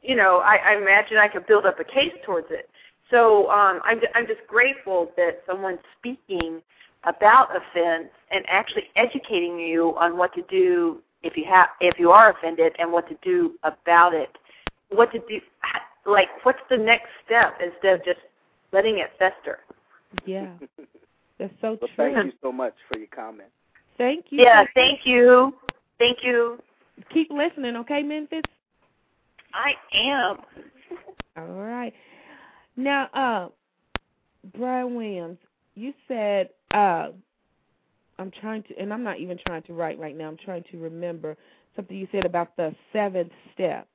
[0.01, 2.69] you know, I, I imagine I could build up a case towards it.
[3.09, 6.61] So um, I'm I'm just grateful that someone's speaking
[7.03, 12.11] about offense and actually educating you on what to do if you have if you
[12.11, 14.29] are offended and what to do about it.
[14.89, 15.39] What to do,
[16.05, 18.19] like what's the next step instead of just
[18.71, 19.59] letting it fester.
[20.25, 20.47] Yeah.
[21.39, 22.13] That's so Well, true.
[22.13, 23.49] thank you so much for your comment.
[23.97, 24.41] Thank you.
[24.43, 25.53] Yeah, thank you.
[25.99, 26.59] Thank you.
[27.13, 28.43] Keep listening, okay, Memphis?
[29.53, 30.37] I am.
[31.37, 31.93] All right.
[32.75, 33.49] Now, uh,
[34.57, 35.37] Brian Williams,
[35.75, 37.09] you said uh,
[38.19, 40.27] I'm trying to, and I'm not even trying to write right now.
[40.27, 41.35] I'm trying to remember
[41.75, 43.87] something you said about the seventh step.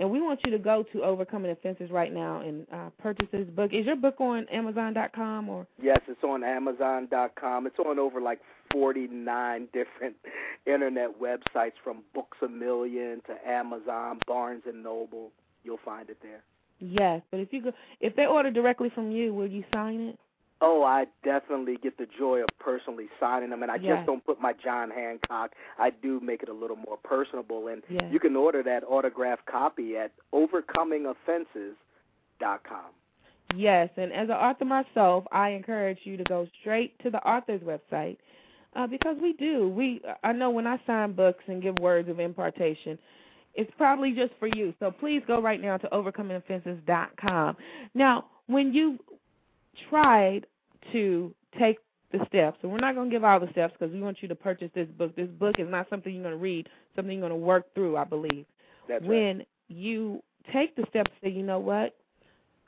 [0.00, 3.46] And we want you to go to Overcoming Offenses right now and uh, purchase this
[3.50, 3.74] book.
[3.74, 5.66] Is your book on Amazon.com or?
[5.80, 7.66] Yes, it's on Amazon.com.
[7.66, 8.40] It's on over like
[8.72, 10.16] 49 different
[10.66, 15.32] internet websites from Books a Million to Amazon, Barnes and Noble.
[15.64, 16.42] You'll find it there.
[16.78, 20.18] Yes, but if you go, if they order directly from you, will you sign it?
[20.62, 23.96] Oh, I definitely get the joy of personally signing them, and I Yes.
[23.96, 25.52] just don't put my John Hancock.
[25.78, 28.12] I do make it a little more personable, and Yes.
[28.12, 32.84] you can order that autographed copy at overcomingoffenses.com.
[33.54, 37.62] Yes, and as an author myself, I encourage you to go straight to the author's
[37.62, 38.18] website
[38.76, 39.68] uh, because we do.
[39.68, 42.96] We I know when I sign books and give words of impartation,
[43.54, 44.72] it's probably just for you.
[44.78, 47.56] So please go right now to overcomingoffenses.com.
[47.94, 48.98] Now, when you
[49.88, 50.46] tried
[50.92, 51.78] to take
[52.12, 54.28] the steps, and we're not going to give all the steps because we want you
[54.28, 55.14] to purchase this book.
[55.14, 57.96] This book is not something you're going to read, something you're going to work through,
[57.96, 58.44] I believe
[58.88, 59.08] That's right.
[59.08, 60.22] when you
[60.52, 61.94] take the steps say, you know what,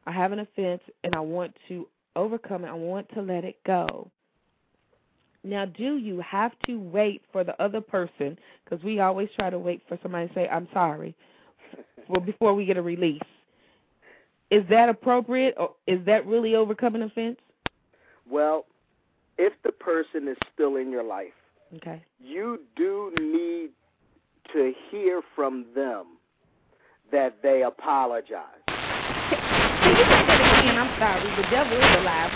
[0.06, 3.56] I have an offense and I want to overcome it, I want to let it
[3.66, 4.10] go.
[5.44, 8.38] Now, do you have to wait for the other person?
[8.64, 11.16] Because we always try to wait for somebody to say, I'm sorry,
[12.08, 13.20] well, before we get a release.
[14.52, 17.38] Is that appropriate, or is that really overcoming offense?
[18.28, 18.66] Well,
[19.38, 21.32] if the person is still in your life,
[21.76, 22.02] Okay.
[22.20, 23.70] you do need
[24.52, 26.18] to hear from them
[27.10, 28.44] that they apologize.
[28.66, 30.78] Can you say that again?
[30.78, 31.36] I'm sorry.
[31.36, 32.30] The devil is alive.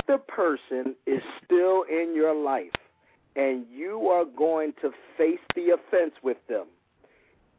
[0.00, 2.72] If the person is still in your life
[3.36, 6.66] and you are going to face the offense with them,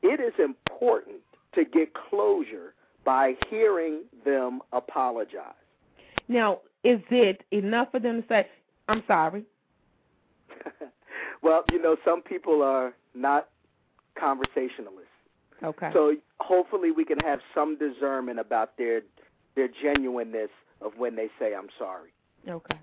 [0.02, 1.18] it is important
[1.56, 2.74] to get closure
[3.06, 5.54] by hearing them apologize.
[6.28, 8.48] Now, is it enough for them to say,
[8.88, 9.44] I'm sorry?
[11.42, 13.50] well, you know, some people are not
[14.20, 15.08] conversationalists.
[15.64, 15.90] Okay.
[15.94, 19.02] So hopefully we can have some discernment about their
[19.56, 20.50] their genuineness
[20.82, 22.10] of when they say I'm sorry.
[22.50, 22.78] Okay.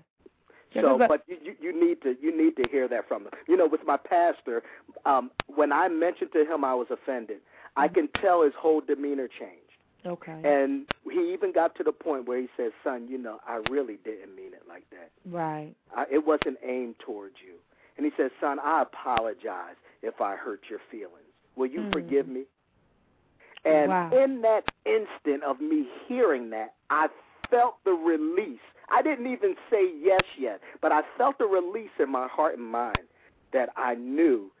[0.73, 3.33] So, but you, you you need to you need to hear that from them.
[3.47, 4.63] You know, with my pastor,
[5.05, 7.39] um, when I mentioned to him I was offended,
[7.75, 7.93] I Mm-hmm.
[7.93, 9.60] can tell his whole demeanor changed,
[10.05, 10.41] okay.
[10.43, 13.97] and he even got to the point where he says, "Son, you know, I really
[14.03, 15.11] didn't mean it like that.
[15.25, 15.75] right.
[15.95, 17.55] I, it wasn't aimed towards you."
[17.97, 21.27] And he says, "Son, I apologize if I hurt your feelings.
[21.55, 21.93] Will you Mhm.
[21.93, 22.45] forgive me?"
[23.65, 24.09] And Wow.
[24.11, 27.09] in that instant of me hearing that, I
[27.49, 28.59] felt the release.
[28.89, 32.65] I didn't even say yes yet, but I felt the release in my heart and
[32.65, 33.07] mind
[33.51, 34.51] that I knew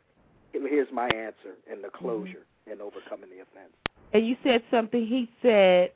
[0.53, 3.73] here's my answer and the closure and overcoming the offense.
[4.13, 5.05] And you said something.
[5.05, 5.91] He said,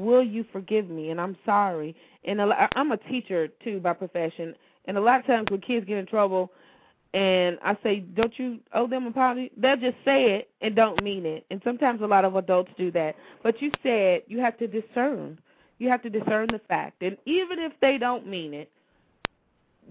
[0.00, 1.94] "Will you forgive me?" And I'm sorry.
[2.24, 4.54] And a, I'm a teacher too by profession.
[4.86, 6.50] And a lot of times when kids get in trouble,
[7.14, 11.02] and I say, "Don't you owe them an apology?" They'll just say it and don't
[11.02, 11.46] mean it.
[11.50, 13.16] And sometimes a lot of adults do that.
[13.42, 15.38] But you said you have to discern.
[15.78, 18.70] You have to discern the fact, and even if they don't mean it,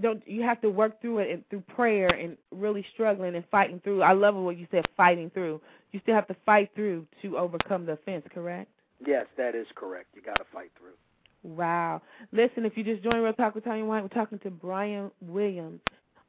[0.01, 3.79] don't you have to work through it and through prayer and really struggling and fighting
[3.83, 4.01] through.
[4.01, 5.61] I love what you said, fighting through.
[5.91, 8.69] You still have to fight through to overcome the offense, correct?
[9.05, 10.07] Yes, that is correct.
[10.13, 10.93] You got to fight through.
[11.43, 12.01] Wow.
[12.31, 15.79] Listen, if you just joined Real Talk with Tanya White, we're talking to Brian Williams,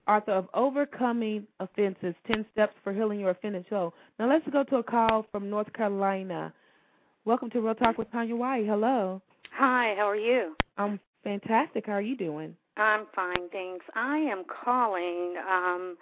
[0.07, 3.95] author of Overcoming Offenses 10 Steps for Healing Your Offended Soul.
[4.19, 6.53] Now let's go to a call from North Carolina.
[7.25, 8.67] Welcome to Real Talk with Tanya White.
[8.67, 9.23] Hello.
[9.53, 10.55] Hi, how are you?
[10.77, 11.87] I'm fantastic.
[11.87, 12.55] How are you doing?
[12.77, 13.85] I'm fine, thanks.
[13.95, 15.97] I am calling um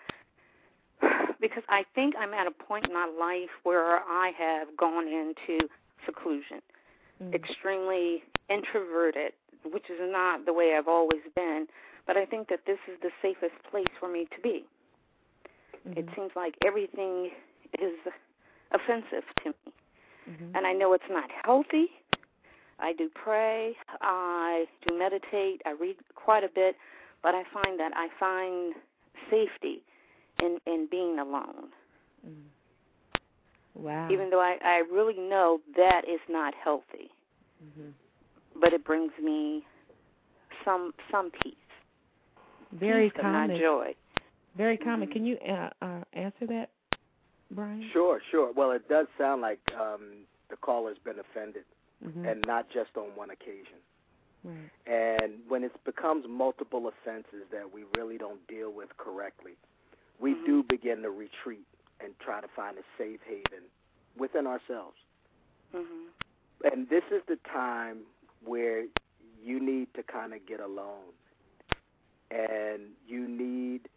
[1.40, 5.68] because I think I'm at a point in my life where I have gone into
[6.06, 6.60] seclusion.
[7.22, 7.34] Mm.
[7.34, 9.32] Extremely introverted.
[9.72, 11.66] which is not the way I've always been.
[12.06, 14.64] But I think that this is the safest place for me to be.
[15.88, 15.98] Mm-hmm.
[16.00, 17.30] It seems like everything
[17.78, 17.94] is
[18.72, 19.72] offensive to me,
[20.28, 20.50] Mhm.
[20.54, 21.90] and I know it's not healthy.
[22.78, 26.76] I do pray, I do meditate, I read quite a bit,
[27.22, 28.74] but I find that I find
[29.30, 29.82] safety
[30.42, 31.68] in in being alone.
[32.26, 32.34] Mm.
[33.74, 34.08] Wow.
[34.10, 37.10] Even though I I really know that is not healthy,
[37.62, 37.92] Mhm.
[38.56, 39.64] but it brings me
[40.64, 41.54] some some peace,
[42.72, 43.60] very peace, but not common.
[43.60, 43.94] joy.
[44.56, 45.08] Very common.
[45.08, 45.12] Mhm.
[45.12, 46.70] Can you uh, uh, answer that,
[47.50, 47.88] Brian?
[47.92, 48.52] Sure, sure.
[48.52, 51.64] Well, it does sound like um, the caller's been offended,
[52.02, 52.30] Mhm.
[52.30, 53.78] and not just on one occasion.
[54.44, 54.70] right.
[54.86, 59.56] And when it becomes multiple offenses that we really don't deal with correctly,
[60.18, 60.44] we Mhm.
[60.44, 61.66] do begin to retreat
[62.00, 63.70] and try to find a safe haven
[64.16, 64.98] within ourselves.
[65.72, 66.08] Mhm.
[66.64, 68.06] And this is the time
[68.44, 68.86] where
[69.42, 71.14] you need to kind of get alone
[72.30, 73.88] and you need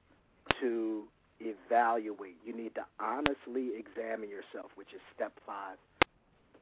[0.62, 1.08] to
[1.40, 2.38] evaluate.
[2.46, 5.78] You need to honestly examine yourself, which is step 5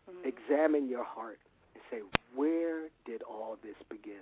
[0.09, 0.25] Mhm.
[0.25, 1.39] Examine your heart
[1.73, 2.01] and say,
[2.35, 4.21] where did all this begin?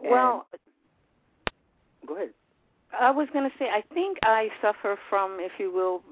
[0.00, 0.46] And- Well,
[2.06, 2.34] go ahead.
[2.98, 6.02] I was going to say, I think I suffer from, if you will,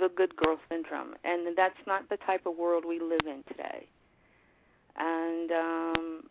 [0.00, 3.86] the good girl syndrome, and that's not the type of world we live in today.
[4.96, 6.22] And um,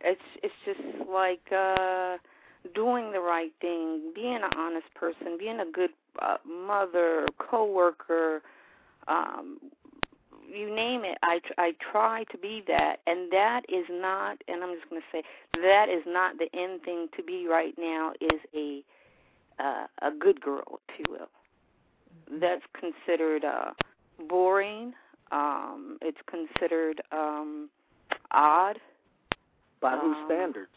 [0.00, 2.18] it's it's just like uh,
[2.74, 8.42] doing the right thing, being an honest person, being a good uh, mother, coworker,
[9.06, 9.58] um,
[10.52, 11.18] you name it.
[11.22, 14.38] I tr- I try to be that, and that is not.
[14.48, 15.22] And I'm just going to say
[15.62, 18.12] that is not the end thing to be right now.
[18.20, 18.82] Is a
[19.58, 21.28] uh, a good girl, if you will.
[22.40, 23.70] That's considered uh,
[24.28, 24.92] boring.
[25.32, 27.68] Um, it's considered um,
[28.30, 28.78] odd
[29.80, 30.70] By whose Um, standards?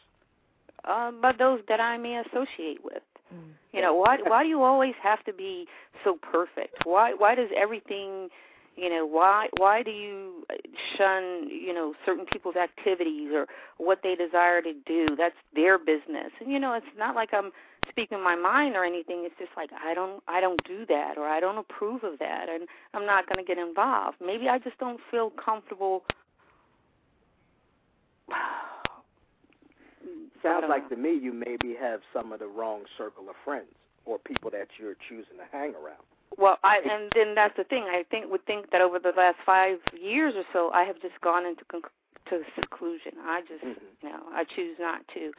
[0.83, 3.03] uh, by those that I may associate with.
[3.33, 3.53] Mm.
[3.71, 5.67] You know, why why do you always have to be
[6.03, 6.85] so perfect?
[6.85, 8.29] Why why does everything,
[8.75, 10.45] you know, why why do you
[10.97, 13.47] shun, you know, certain people's activities or
[13.77, 15.15] what they desire to do?
[15.17, 16.31] That's their business.
[16.39, 17.51] And you know, it's not like I'm
[17.89, 19.23] speaking my mind or anything.
[19.25, 22.47] It's just like I don't I don't do that or I don't approve of that
[22.49, 24.17] and I'm not going to get involved.
[24.23, 26.03] Maybe I just don't feel comfortable
[30.43, 30.95] Sounds like know.
[30.95, 33.67] to me you maybe have some of the wrong circle of friends
[34.05, 36.01] or people that you're choosing to hang around.
[36.37, 37.83] Well, I and then that's the thing.
[37.83, 41.19] I think would think that over the last five years or so, I have just
[41.21, 41.81] gone into con-
[42.29, 43.13] to seclusion.
[43.23, 43.81] I just, Mhm.
[44.01, 45.33] you know, I choose not to.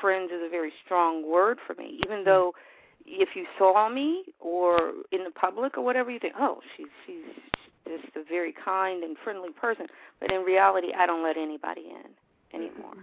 [0.00, 2.00] Friends is a very strong word for me.
[2.04, 2.54] Even though,
[3.06, 7.24] if you saw me or in the public or whatever, you think, oh, she's she's
[7.86, 9.86] just a very kind and friendly person.
[10.18, 12.14] But in reality, I don't let anybody in
[12.52, 12.94] anymore.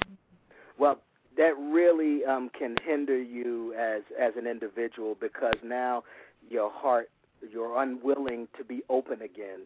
[0.78, 1.00] Well,
[1.38, 6.04] that really um, can hinder you as as an individual because now
[6.50, 7.10] your heart
[7.52, 9.62] you're unwilling to be open again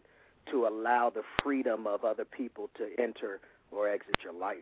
[0.50, 4.58] to allow the freedom of other people to enter or exit your life.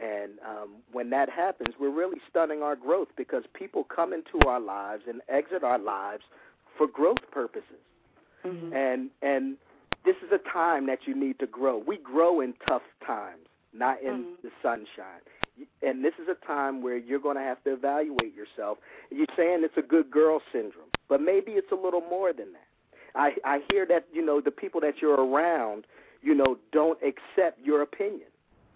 [0.00, 4.60] And um, when that happens, we're really stunning our growth because people come into our
[4.60, 6.22] lives and exit our lives
[6.76, 7.82] for growth purposes.
[8.44, 8.72] Mhm.
[8.72, 9.56] And and
[10.04, 11.78] this is a time that you need to grow.
[11.78, 14.42] We grow in tough times, not in Mhm.
[14.42, 15.20] the sunshine.
[15.82, 18.78] And this is a time where you're going to have to evaluate yourself.
[19.10, 22.68] You're saying it's a good girl syndrome, but maybe it's a little more than that.
[23.14, 25.86] I I hear that you know the people that you're around,
[26.22, 28.28] you know, don't accept your opinion.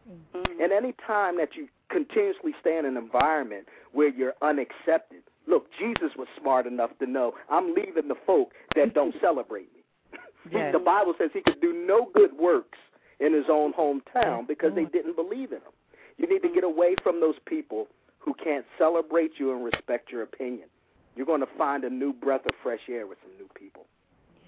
[0.09, 0.62] Mhm.
[0.62, 6.16] And any time that you continuously stay in an environment where you're unaccepted, look, Jesus
[6.16, 9.83] was smart enough to know I'm leaving the folk that don't celebrate me.
[10.51, 10.72] Yes.
[10.72, 12.78] The Bible says he could do no good works
[13.20, 15.72] in his own hometown because they didn't believe in him.
[16.16, 17.87] You need to get away from those people
[18.18, 20.68] who can't celebrate you and respect your opinion.
[21.17, 23.85] You're going to find a new breath of fresh air with some new people.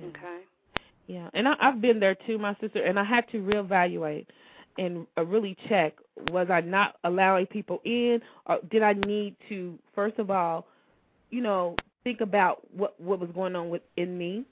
[0.02, 0.40] Okay.
[1.06, 4.26] Yeah, and I, I've been there too, my sister, and I had to reevaluate
[4.78, 5.94] and uh, really check:
[6.30, 10.66] was I not allowing people in, or did I need to, first of all,
[11.30, 14.44] you know, think about what what was going on within me,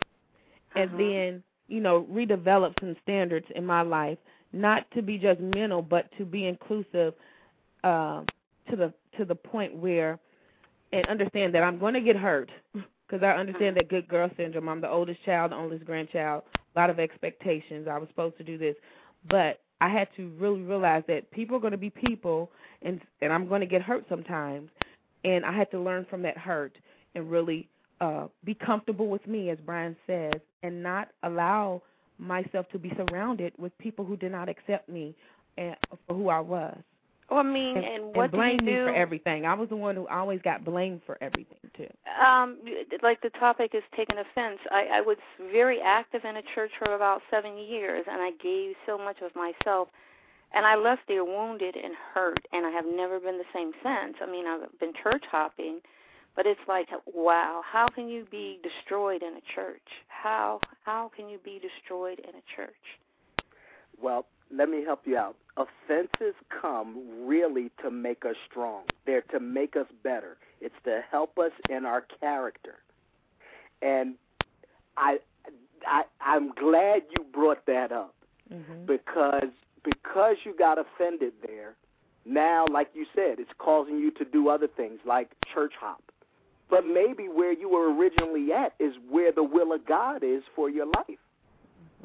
[0.77, 0.99] and Uh-huh.
[0.99, 4.19] then you know redevelop some standards in my life,
[4.53, 7.15] not to be just judgmental, but to be inclusive,
[7.83, 8.27] um,
[8.71, 10.19] to the to the point where,
[10.93, 14.69] and understand that I'm going to get hurt because I understand that good girl syndrome.
[14.69, 17.89] I'm the oldest child, the oldest grandchild, a lot of expectations.
[17.91, 18.77] I was supposed to do this,
[19.29, 22.51] but I had to really realize that people are going to be people,
[22.83, 24.71] and and I'm going to get hurt sometimes,
[25.25, 26.77] and I had to learn from that hurt
[27.15, 27.69] and really
[28.01, 31.83] uh, be comfortable with me, as Brian says, and not allow
[32.19, 35.15] myself to be surrounded with people who did not accept me
[35.59, 35.77] and
[36.07, 36.79] for who I was.
[37.33, 39.47] Well, I mean, And, and, and what do you blamed me for everything.
[39.47, 41.89] I was the one who always got blamed for everything too.
[42.23, 42.59] um
[43.03, 44.59] like the topic is taking offense.
[44.71, 45.17] I i was
[45.51, 49.31] very active in a church for about seven years and i gave so much of
[49.35, 49.89] myself
[50.53, 54.17] and i left there wounded and hurt and i have never been the same since.
[54.21, 55.81] I mean i've been church hopping
[56.37, 59.89] but it's like wow how can you be destroyed in a church?
[60.09, 62.85] How how can you be destroyed in a church?
[64.03, 65.37] Well, let me help you out.
[65.57, 68.83] Offenses come really to make us strong.
[69.07, 70.37] They're to make us better.
[70.61, 72.77] It's to help us in our character.
[73.83, 74.15] And
[74.97, 75.19] I,
[75.87, 78.15] I I'm glad you brought that up
[78.53, 78.85] Mm-hmm.
[78.85, 79.49] because
[79.83, 81.75] because you got offended there.
[82.27, 86.03] Now, like you said, it's causing you to do other things like church hop.
[86.69, 90.69] But maybe where you were originally at is where the will of God is for
[90.69, 91.19] your life.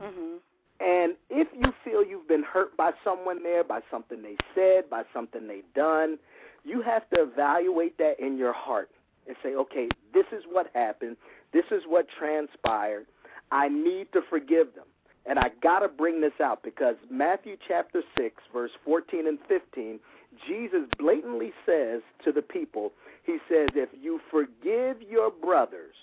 [0.02, 0.38] mhm
[0.80, 5.04] And if you feel you've been hurt by someone there, by something they said, by
[5.14, 6.20] something they done,
[6.64, 8.90] you have to evaluate that in your heart
[9.28, 11.18] and say, okay, this is what happened.
[11.52, 13.08] This is what transpired.
[13.52, 14.86] I need to forgive them.
[15.26, 20.00] And I got to bring this out because Matthew chapter 6, verse 14 and 15,
[20.48, 22.92] Jesus blatantly says to the people,
[23.26, 25.96] He says, If you forgive your brothers,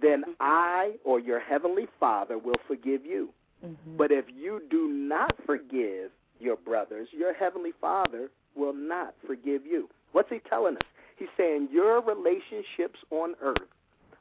[0.00, 3.30] then I or your heavenly Father will forgive you.
[3.64, 3.96] Mm-hmm.
[3.96, 6.10] But if you do not forgive
[6.40, 9.88] your brothers, your heavenly Father will not forgive you.
[10.12, 10.82] What's he telling us?
[11.16, 13.58] He's saying your relationships on earth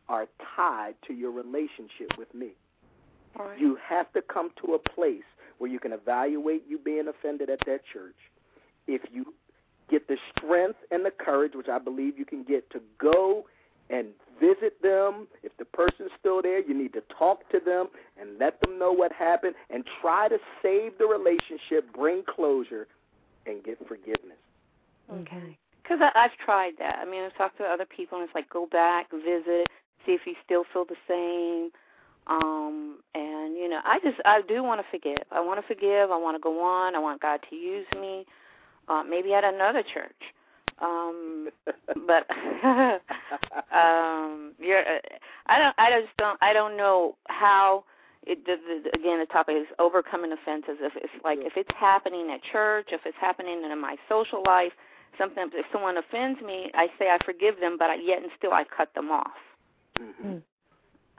[0.08, 2.52] are tied to your relationship with me.
[3.38, 5.24] right You have to come to a place
[5.58, 8.16] where you can evaluate you being offended at that church.
[8.88, 9.34] If you
[9.89, 13.46] get the strength and the courage, which I believe you can get, to go
[13.92, 14.08] and
[14.39, 15.28] visit them.
[15.44, 17.88] If the person's still there, you need to talk to them
[18.20, 22.88] and let them know what happened and try to save the relationship, bring closure,
[23.46, 24.38] and get forgiveness.
[25.12, 25.58] Okay.
[25.84, 27.00] Because I've tried that.
[27.00, 29.68] I mean, I've talked to other people, and it's like go back, visit,
[30.06, 31.72] see if you still feel the same.
[32.28, 35.24] Um, and you know, I just I do want to forgive.
[35.32, 36.12] I want to forgive.
[36.12, 36.96] I want to go on.
[36.96, 38.26] I want God to use me.
[38.88, 40.22] Uh, maybe at another church.
[40.82, 41.50] Um,
[42.08, 42.26] but
[43.74, 44.80] um, you're.
[44.82, 45.00] uh,
[45.48, 45.76] I don't.
[45.78, 46.38] I just don't.
[46.42, 47.84] I don't know how.
[48.24, 50.78] It, the, the, again, the topic is overcoming offenses.
[50.80, 54.72] If it's like if it's happening at church, if it's happening in my social life,
[55.18, 55.50] something.
[55.54, 58.64] If someone offends me, I say I forgive them, but I, yet and still I
[58.64, 59.32] cut them off.
[60.00, 60.42] Mhm.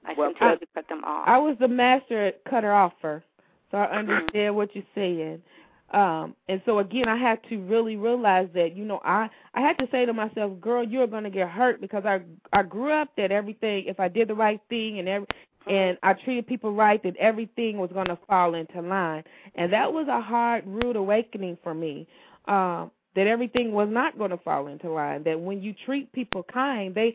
[0.04, 1.28] I Well, continue I- cut them off.
[1.28, 3.22] I was the master at cutter offer,
[3.70, 5.42] so I understand what you're saying.
[5.92, 9.78] Um, and so again, I had to really realize that you know I I had
[9.78, 12.22] to say to myself, girl, you're going to get hurt because I
[12.52, 15.26] I grew up that everything if I did the right thing and every
[15.68, 19.22] and I treated people right, that everything was going to fall into line,
[19.54, 22.08] and that was a hard, rude awakening for me.
[22.46, 25.22] Um, that everything was not going to fall into line.
[25.24, 27.14] That when you treat people kind, they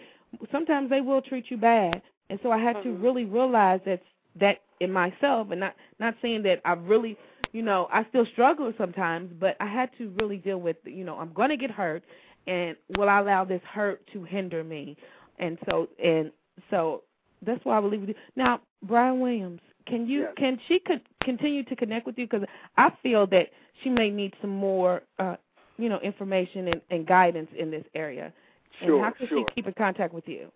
[0.51, 3.03] sometimes they will treat you bad, and so I had to Mhm.
[3.03, 4.01] really realize that
[4.35, 7.17] that in myself, and not not saying that I really,
[7.51, 11.17] you know, I still struggle sometimes, but I had to really deal with, you know,
[11.17, 12.03] I'm going to get hurt,
[12.45, 14.97] and will I allow this hurt to hinder me?
[15.39, 16.31] And so and
[16.69, 17.03] so
[17.45, 18.15] that's why I believe with you.
[18.35, 20.33] Now, Brian Williams, can you Yes.
[20.37, 23.49] can she could continue to connect with you because I feel that
[23.83, 25.35] she may need some more, uh,
[25.77, 28.33] you know, information and, and guidance in this area.
[28.79, 29.45] Sure, and how can sure.
[29.47, 30.51] she keep in contact with you?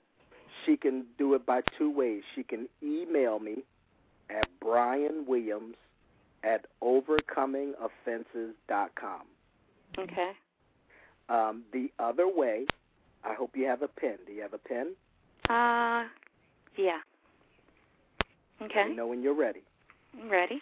[0.66, 2.24] She can do it by two ways.
[2.36, 3.64] She can email me
[4.30, 5.76] at Brian Williams
[6.44, 9.22] at overcomingoffenses.com.
[10.00, 10.32] okay.
[11.30, 12.66] Um, the other way,
[13.24, 14.18] I hope you have a pen.
[14.28, 14.96] Do you have a pen?
[15.50, 16.04] Uh,
[16.76, 16.98] yeah.
[18.62, 18.74] Okay.
[18.76, 19.62] Let me know when you're ready.
[20.20, 20.62] I'm ready.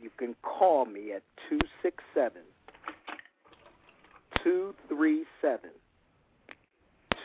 [0.00, 2.42] You can call me at two six seven
[4.42, 5.70] two three seven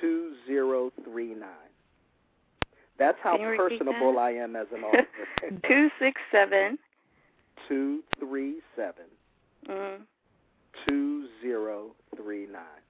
[0.02, 1.50] two zero three nine.
[3.00, 4.20] That's how personable that?
[4.20, 5.08] I am as an author.
[5.68, 6.78] Two six seven.
[7.68, 9.06] Two three seven
[9.70, 10.02] Mm,
[10.88, 12.84] two zero three nine.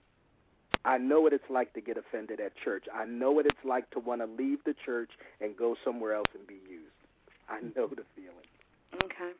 [0.83, 2.85] I know what it's like to get offended at church.
[2.93, 5.09] I know what it's like to want to leave the church
[5.41, 6.93] and go somewhere else and be used.
[7.49, 9.03] I know the feeling.
[9.03, 9.31] okay.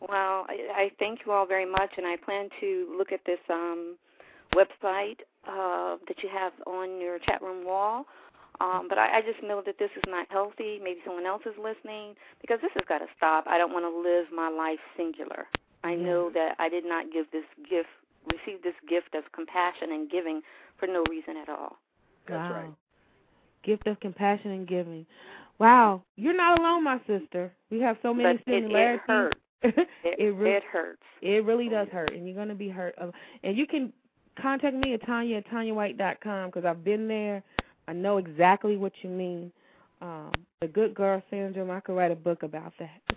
[0.00, 3.38] Well, I, I thank you all very much, and I plan to look at this
[3.48, 3.96] um,
[4.54, 8.04] website uh, that you have on your chat room wall.
[8.60, 10.80] Um, but I, I just know that this is not healthy.
[10.82, 13.44] Maybe someone else is listening because this has got to stop.
[13.46, 15.46] I don't want to live my life singular.
[15.84, 17.88] I know that I did not give this gift,
[18.32, 20.40] receive this gift of compassion and giving
[20.78, 21.76] for no reason at all.
[22.26, 22.60] That's wow.
[22.60, 22.74] right.
[23.62, 25.06] Gift of compassion and giving.
[25.58, 27.52] Wow, you're not alone, my sister.
[27.70, 29.32] We have so many but it, it similarities.
[30.04, 31.02] It, it really it hurts.
[31.22, 32.94] it really does hurt, and you're going to be hurt.
[33.42, 33.92] And you can
[34.40, 37.42] contact me at Tanya at TanyaWhite.com because I've been there.
[37.88, 39.52] I know exactly what you mean.
[40.02, 41.70] Um, the good girl syndrome.
[41.70, 43.00] I could write a book about that.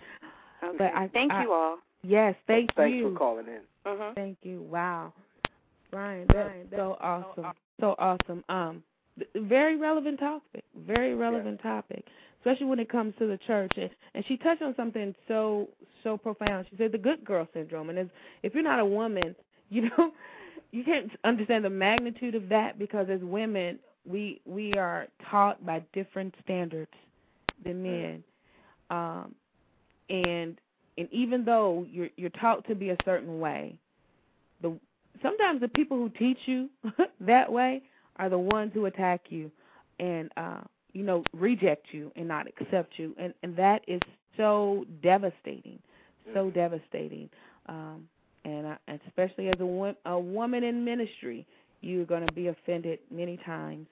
[0.62, 0.76] Okay.
[0.76, 1.78] But I- Thank I- you all.
[2.02, 2.74] Yes, thank you.
[2.76, 3.12] Thanks you.
[3.12, 3.60] for calling in.
[3.90, 4.14] Mhm.
[4.14, 4.60] Thank you.
[4.70, 5.14] Wow,
[5.90, 7.46] Brian, that's so awesome.
[7.80, 8.44] So awesome.
[8.50, 8.82] Um,
[9.34, 10.62] very relevant topic.
[10.86, 12.04] Very relevant topic,
[12.40, 13.72] especially when it comes to the church.
[13.78, 15.68] And, and she touched on something so
[16.04, 16.66] so profound.
[16.70, 17.88] She said the good girl syndrome.
[17.88, 18.08] And as,
[18.42, 19.34] if you're not a woman,
[19.70, 20.12] you know,
[20.72, 23.78] you can't understand the magnitude of that because as women,
[24.08, 26.90] we we are taught by different standards
[27.64, 28.24] than men.
[28.90, 29.34] Um,
[30.08, 30.58] and
[30.98, 33.76] and even though you're you're taught to be a certain way,
[34.62, 34.76] the
[35.22, 36.68] sometimes the people who teach you
[37.20, 37.82] that way
[38.16, 39.50] are the ones who attack you
[39.98, 40.60] and uh
[40.92, 43.14] you know reject you and not accept you.
[43.18, 44.00] And and that is
[44.36, 45.78] so devastating
[46.34, 47.28] so devastating.
[47.68, 48.08] Um
[48.44, 51.46] and I, especially as a wo- a woman in ministry
[51.80, 53.86] you're going to be offended many times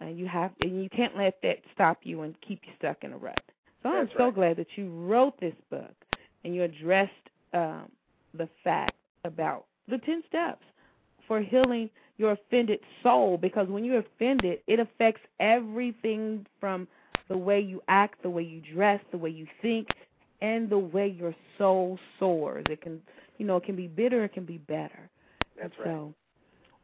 [0.00, 3.12] and you have and you can't let that stop you and keep you stuck in
[3.12, 3.42] a rut
[3.82, 4.34] so I'm so right.
[4.34, 5.94] glad that you wrote this book
[6.44, 7.12] and you addressed
[7.52, 7.90] um
[8.34, 10.64] the fact about the 10 steps
[11.26, 16.86] for healing your offended soul because when you're offended, it affects everything from
[17.28, 19.88] the way you act, the way you dress, the way you think,
[20.40, 22.64] and the way your soul soars.
[22.68, 23.00] It can,
[23.38, 25.08] you know, it can be bitter, it can be better.
[25.56, 25.98] That's And right.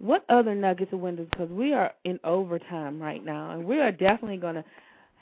[0.05, 1.27] What other nuggets of wisdom?
[1.31, 4.65] Because we are in overtime right now, and we are definitely going to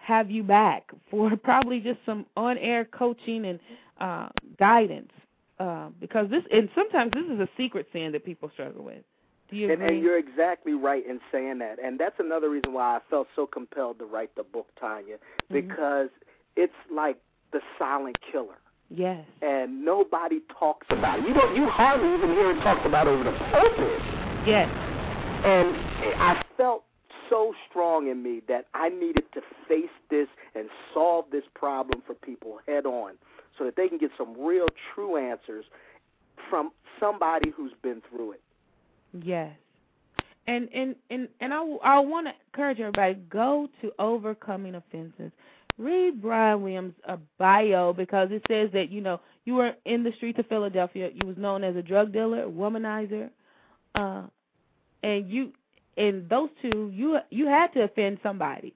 [0.00, 3.60] have you back for probably just some on-air coaching and
[4.00, 4.28] uh,
[4.58, 5.12] guidance.
[5.60, 9.04] Uh, because this, and sometimes this is a secret sin that people struggle with.
[9.50, 9.94] Do you And, agree?
[9.94, 11.76] and you're exactly right in saying that.
[11.78, 15.14] And that's another reason why I felt so compelled to write the book, Tanya,
[15.52, 15.68] Mm-hmm.
[15.68, 16.08] because
[16.56, 17.18] it's like
[17.52, 18.58] the silent killer.
[18.90, 19.24] yes.
[19.42, 21.28] And nobody talks about it.
[21.28, 24.21] You don't you hardly even hear it talked about over the pulpit.
[24.46, 24.68] Yes.
[25.44, 25.76] And
[26.20, 26.84] I felt
[27.30, 32.14] so strong in me that I needed to face this and solve this problem for
[32.14, 33.14] people head on
[33.58, 35.64] so that they can get some real true answers
[36.50, 36.70] from
[37.00, 38.42] somebody who's been through it.
[39.22, 39.52] Yes.
[40.46, 45.30] And and and and I I want to encourage everybody go to overcoming offenses.
[45.78, 50.12] Read Brian Williams' uh, bio because it says that you know you were in the
[50.16, 51.10] streets of Philadelphia.
[51.14, 53.30] You was known as a drug dealer, womanizer,
[53.94, 54.22] uh,
[55.02, 55.52] and you
[55.96, 58.74] and those two you you had to offend somebody.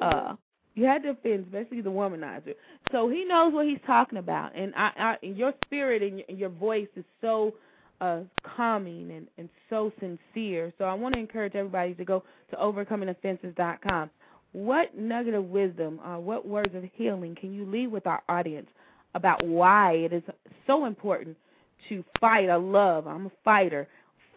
[0.00, 0.36] Uh,
[0.74, 2.54] you had to offend, especially the womanizer.
[2.92, 6.38] So he knows what he's talking about, and I, I and your spirit and your,
[6.38, 7.54] your voice is so
[8.00, 10.72] uh, calming and, and so sincere.
[10.78, 14.10] So I want to encourage everybody to go to overcomingoffenses.com.
[14.52, 18.68] What nugget of wisdom, uh, what words of healing can you leave with our audience
[19.14, 20.22] about why it is
[20.66, 21.36] so important
[21.88, 23.06] to fight a love?
[23.06, 23.88] I'm a fighter.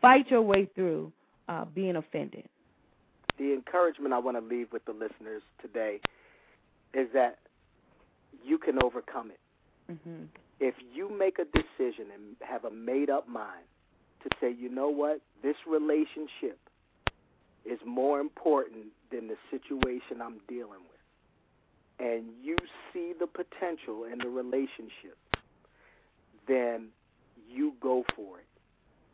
[0.02, 1.12] Fight your way through
[1.48, 2.46] uh, being offended.
[3.38, 6.00] the encouragement I want to leave with the listeners today
[6.94, 7.40] is that
[8.44, 9.40] you can overcome it.
[10.04, 10.24] hmm
[10.60, 13.66] If you make a decision and have a made up mind
[14.24, 16.60] to say, you know what, this relationship
[17.66, 22.58] is more important than the situation I'm dealing with, and you
[22.92, 25.18] see the potential in the relationship,
[26.48, 26.88] then
[27.50, 28.49] you go for it.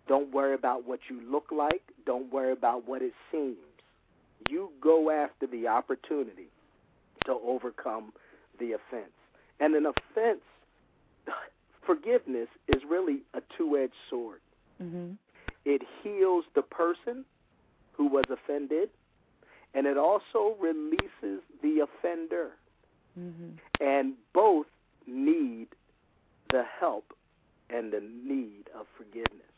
[0.08, 1.82] Don't worry about what you look like.
[2.06, 3.58] Don't worry about what it seems.
[4.50, 6.48] You go after the opportunity
[7.26, 8.14] to overcome
[8.60, 9.12] the offense.
[9.60, 10.42] And an offense,
[11.86, 14.42] forgiveness is really a two edged sword.
[14.78, 15.12] hmm
[15.66, 17.26] It heals the person
[17.94, 18.90] who was offended,
[19.74, 22.52] and it also releases the offender.
[23.16, 24.68] hmm And both
[25.08, 25.68] need
[26.52, 27.14] the help
[27.70, 29.55] and the need of forgiveness.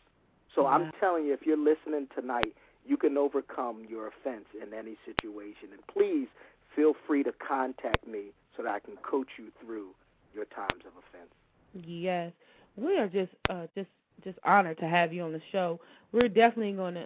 [0.57, 4.97] So I'm telling you, if you're listening tonight, you can overcome your offense in any
[5.05, 5.69] situation.
[5.71, 6.27] And please
[6.75, 9.89] feel free to contact me so that I can coach you through
[10.33, 11.31] your times of offense.
[11.73, 12.31] Yes,
[12.75, 13.89] we are just uh, just
[14.23, 15.79] just honored to have you on the show.
[16.11, 17.05] We're definitely going to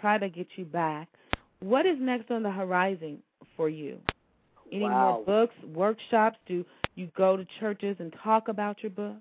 [0.00, 1.08] try to get you back.
[1.58, 3.18] What is next on the horizon
[3.56, 3.98] for you?
[4.70, 5.16] Any wow.
[5.16, 6.38] more books, workshops?
[6.46, 6.64] Do
[6.94, 9.16] you go to churches and talk about your book?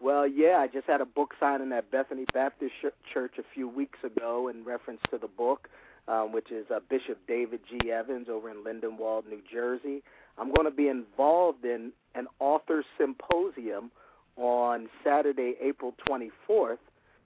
[0.00, 3.68] Well, yeah, I just had a book signing at Bethany Baptist Ch- Church a few
[3.68, 5.68] weeks ago in reference to the book,
[6.06, 7.90] um, which is uh, Bishop David G.
[7.90, 10.02] Evans over in Lindenwold, New Jersey.
[10.38, 13.90] I'm going to be involved in an author symposium
[14.36, 16.78] on Saturday, April 24th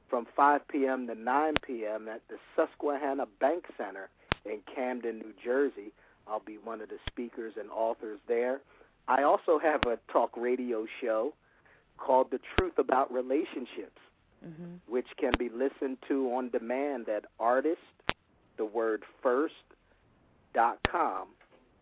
[0.08, 1.06] from 5 p.m.
[1.08, 2.08] to 9 p.m.
[2.08, 4.08] at the Susquehanna Bank Center
[4.46, 5.92] in Camden, New Jersey.
[6.26, 8.60] I'll be one of the speakers and authors there.
[9.08, 11.34] I also have a talk radio show
[11.98, 14.00] called The Truth About Relationships,
[14.44, 14.80] Mhm.
[14.86, 17.80] which can be listened to on demand at artist,
[18.56, 19.54] the word first,
[20.52, 21.28] dot com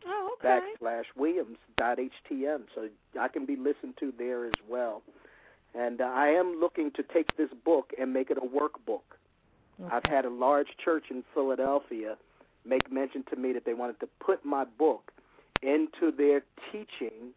[0.07, 0.49] Oh, okay.
[0.49, 2.67] backslash Williams dot htm.
[2.75, 2.89] So
[3.19, 5.03] I can be listened to there as well.
[5.75, 9.03] And uh, I am looking to take this book and make it a workbook.
[9.91, 12.19] I've had a large church in Philadelphia
[12.67, 15.11] make mention to me that they wanted to put my book
[15.63, 17.33] into their teaching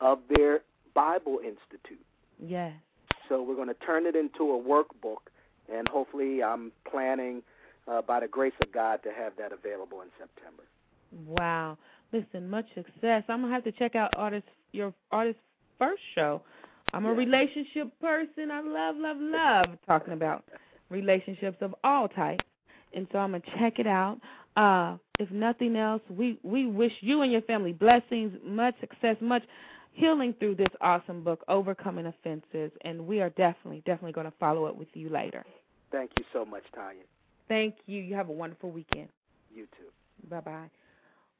[0.00, 0.62] of their
[0.94, 2.04] Bible Institute.
[2.38, 2.72] Yes.
[3.28, 5.28] So we're going to turn it into a workbook,
[5.72, 7.42] and hopefully, I'm planning,
[7.88, 10.62] uh, by the grace of God, to have that available in September.
[11.26, 11.78] Wow.
[12.12, 13.24] Listen, much success.
[13.28, 15.38] I'm gonna have to check out artist your artist
[15.78, 16.42] first show.
[16.92, 17.16] I'm a Yeah.
[17.16, 18.50] relationship person.
[18.50, 20.44] I love, love, love talking about
[20.90, 22.44] relationships of all types.
[22.92, 24.20] And so I'm gonna check it out.
[24.56, 29.44] Uh if nothing else, we, we wish you and your family blessings, much success, much
[29.94, 34.76] healing through this awesome book, Overcoming Offenses, and we are definitely, definitely gonna follow up
[34.76, 35.44] with you later.
[35.90, 37.04] Thank you so much, Tanya.
[37.48, 38.02] Thank you.
[38.02, 39.08] You have a wonderful weekend.
[39.54, 40.28] You too.
[40.28, 40.70] Bye bye.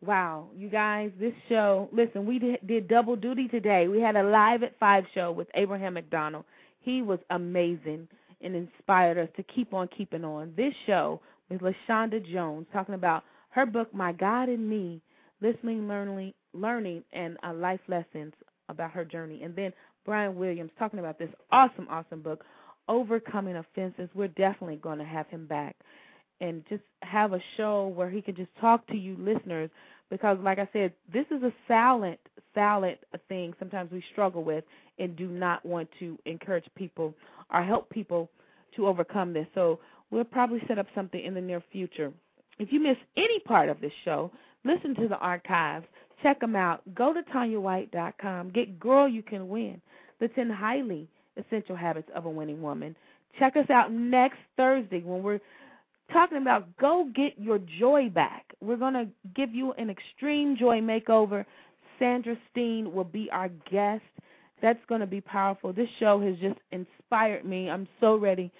[0.01, 3.89] Wow, you guys, this show, listen, we did, did double duty today.
[3.89, 6.45] We had a live at 5 show with Abraham McDonald.
[6.81, 8.07] He was amazing
[8.43, 10.53] and inspired us to keep on keeping on.
[10.57, 15.01] This show with LaShawnda Jones talking about her book, My God and Me,
[15.41, 18.35] listening, learning, learning and uh, life lessons
[18.69, 19.43] about her journey.
[19.43, 19.73] And then
[20.05, 22.45] Brian Williams talking about this awesome, awesome book,
[22.89, 24.09] Overcoming Offenses.
[24.15, 25.77] We're definitely going to have him back
[26.41, 29.71] and just have a show where he can just talk to you listeners
[30.11, 32.19] because like I said, this is a silent
[32.55, 34.65] silent thing sometimes we struggle with
[34.99, 37.15] and do not want to encourage people
[37.53, 38.29] or help people
[38.77, 39.47] to overcome this.
[39.55, 39.81] So
[40.11, 42.13] we'll probably set up something in the near future.
[42.59, 44.31] If you miss any part of this show,
[44.65, 45.87] listen to the archives.
[46.23, 46.83] Check them out.
[46.95, 48.51] Go to TanyaWhite.com.
[48.51, 49.81] Get Girl You Can Win,
[50.21, 52.97] the 10 highly essential habits of a winning woman.
[53.39, 55.41] Check us out next Thursday when we're
[56.13, 58.45] talking about go get your joy back.
[58.61, 61.45] We're going to give you an extreme joy makeover.
[61.99, 64.03] Sandra Steen will be our guest.
[64.63, 65.73] That's going to be powerful.
[65.73, 67.69] This show has just inspired me.
[67.69, 68.51] I'm so ready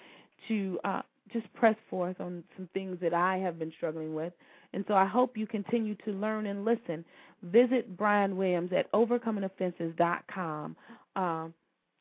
[0.47, 1.01] to uh,
[1.31, 4.33] just press forth on some things that I have been struggling with.
[4.73, 7.05] And so I hope you continue to learn and listen.
[7.45, 10.75] Visit Brian Williams at overcomingoffenses.com.
[11.15, 11.53] Um,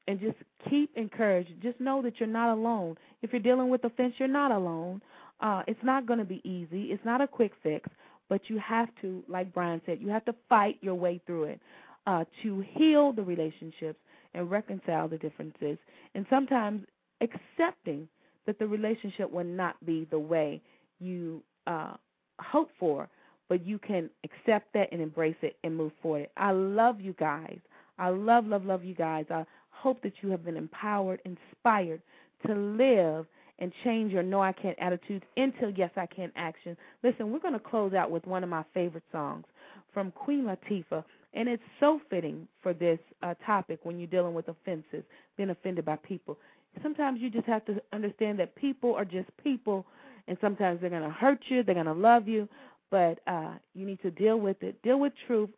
[0.07, 0.37] and just
[0.69, 1.51] keep encouraged.
[1.63, 2.97] Just know that you're not alone.
[3.23, 5.01] If you're dealing with offense, you're not alone.
[5.41, 6.93] Uh, it's not going to be easy.
[6.93, 7.89] It's not a quick fix,
[8.29, 11.61] but you have to, like Brian said, you have to fight your way through it
[12.07, 13.99] uh, to heal the relationships
[14.35, 15.79] and reconcile the differences.
[16.15, 16.83] And sometimes
[17.21, 18.09] accepting
[18.47, 20.61] that the relationship will not be the way
[20.99, 21.95] you uh,
[22.41, 23.09] hope for,
[23.55, 26.29] but you can accept that and embrace it and move forward.
[26.37, 27.61] I love you guys.
[28.01, 29.27] I love, love, love you guys.
[29.31, 32.03] I hope that you have been empowered, inspired
[32.49, 33.27] to live
[33.61, 36.77] and change your no I can't attitudes into yes I can action.
[37.05, 39.45] Listen, we're going to close out with one of my favorite songs
[39.93, 41.05] from Queen Latifah,
[41.35, 45.05] and it's so fitting for this uh, topic when you're dealing with offenses,
[45.37, 46.37] being offended by people.
[46.83, 49.87] Sometimes you just have to understand that people are just people,
[50.27, 52.49] and sometimes they're going to hurt you, they're going to love you,
[52.95, 55.51] but uh, you need to deal with it, deal with truth,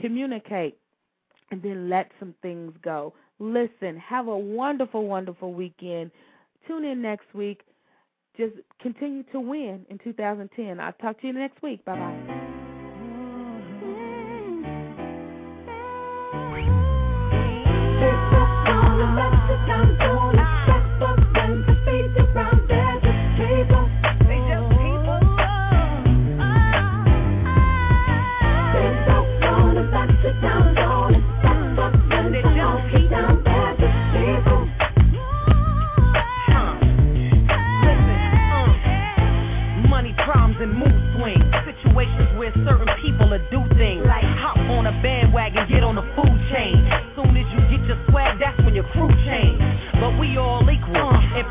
[0.00, 0.78] communicate,
[1.50, 3.12] and then let some things go.
[3.40, 6.12] Listen, have a wonderful, wonderful weekend.
[6.68, 7.62] Tune in next week.
[8.36, 10.78] Just continue to win in 2010.
[10.78, 11.84] I'll talk to you next week.
[11.84, 12.42] Bye bye.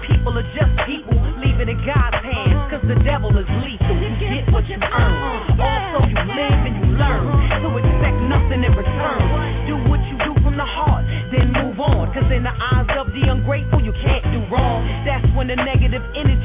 [0.07, 1.17] People are just people.
[1.41, 3.95] Leave it in God's hands, cause the devil is lethal.
[3.97, 5.59] You get what you earn.
[5.59, 7.25] Also, you live and you learn.
[7.61, 9.21] So expect nothing in return.
[9.65, 12.13] Do what you do from the heart, then move on.
[12.13, 14.85] Cause in the eyes of the ungrateful, you can't do wrong.
[15.05, 16.44] That's when the negative energy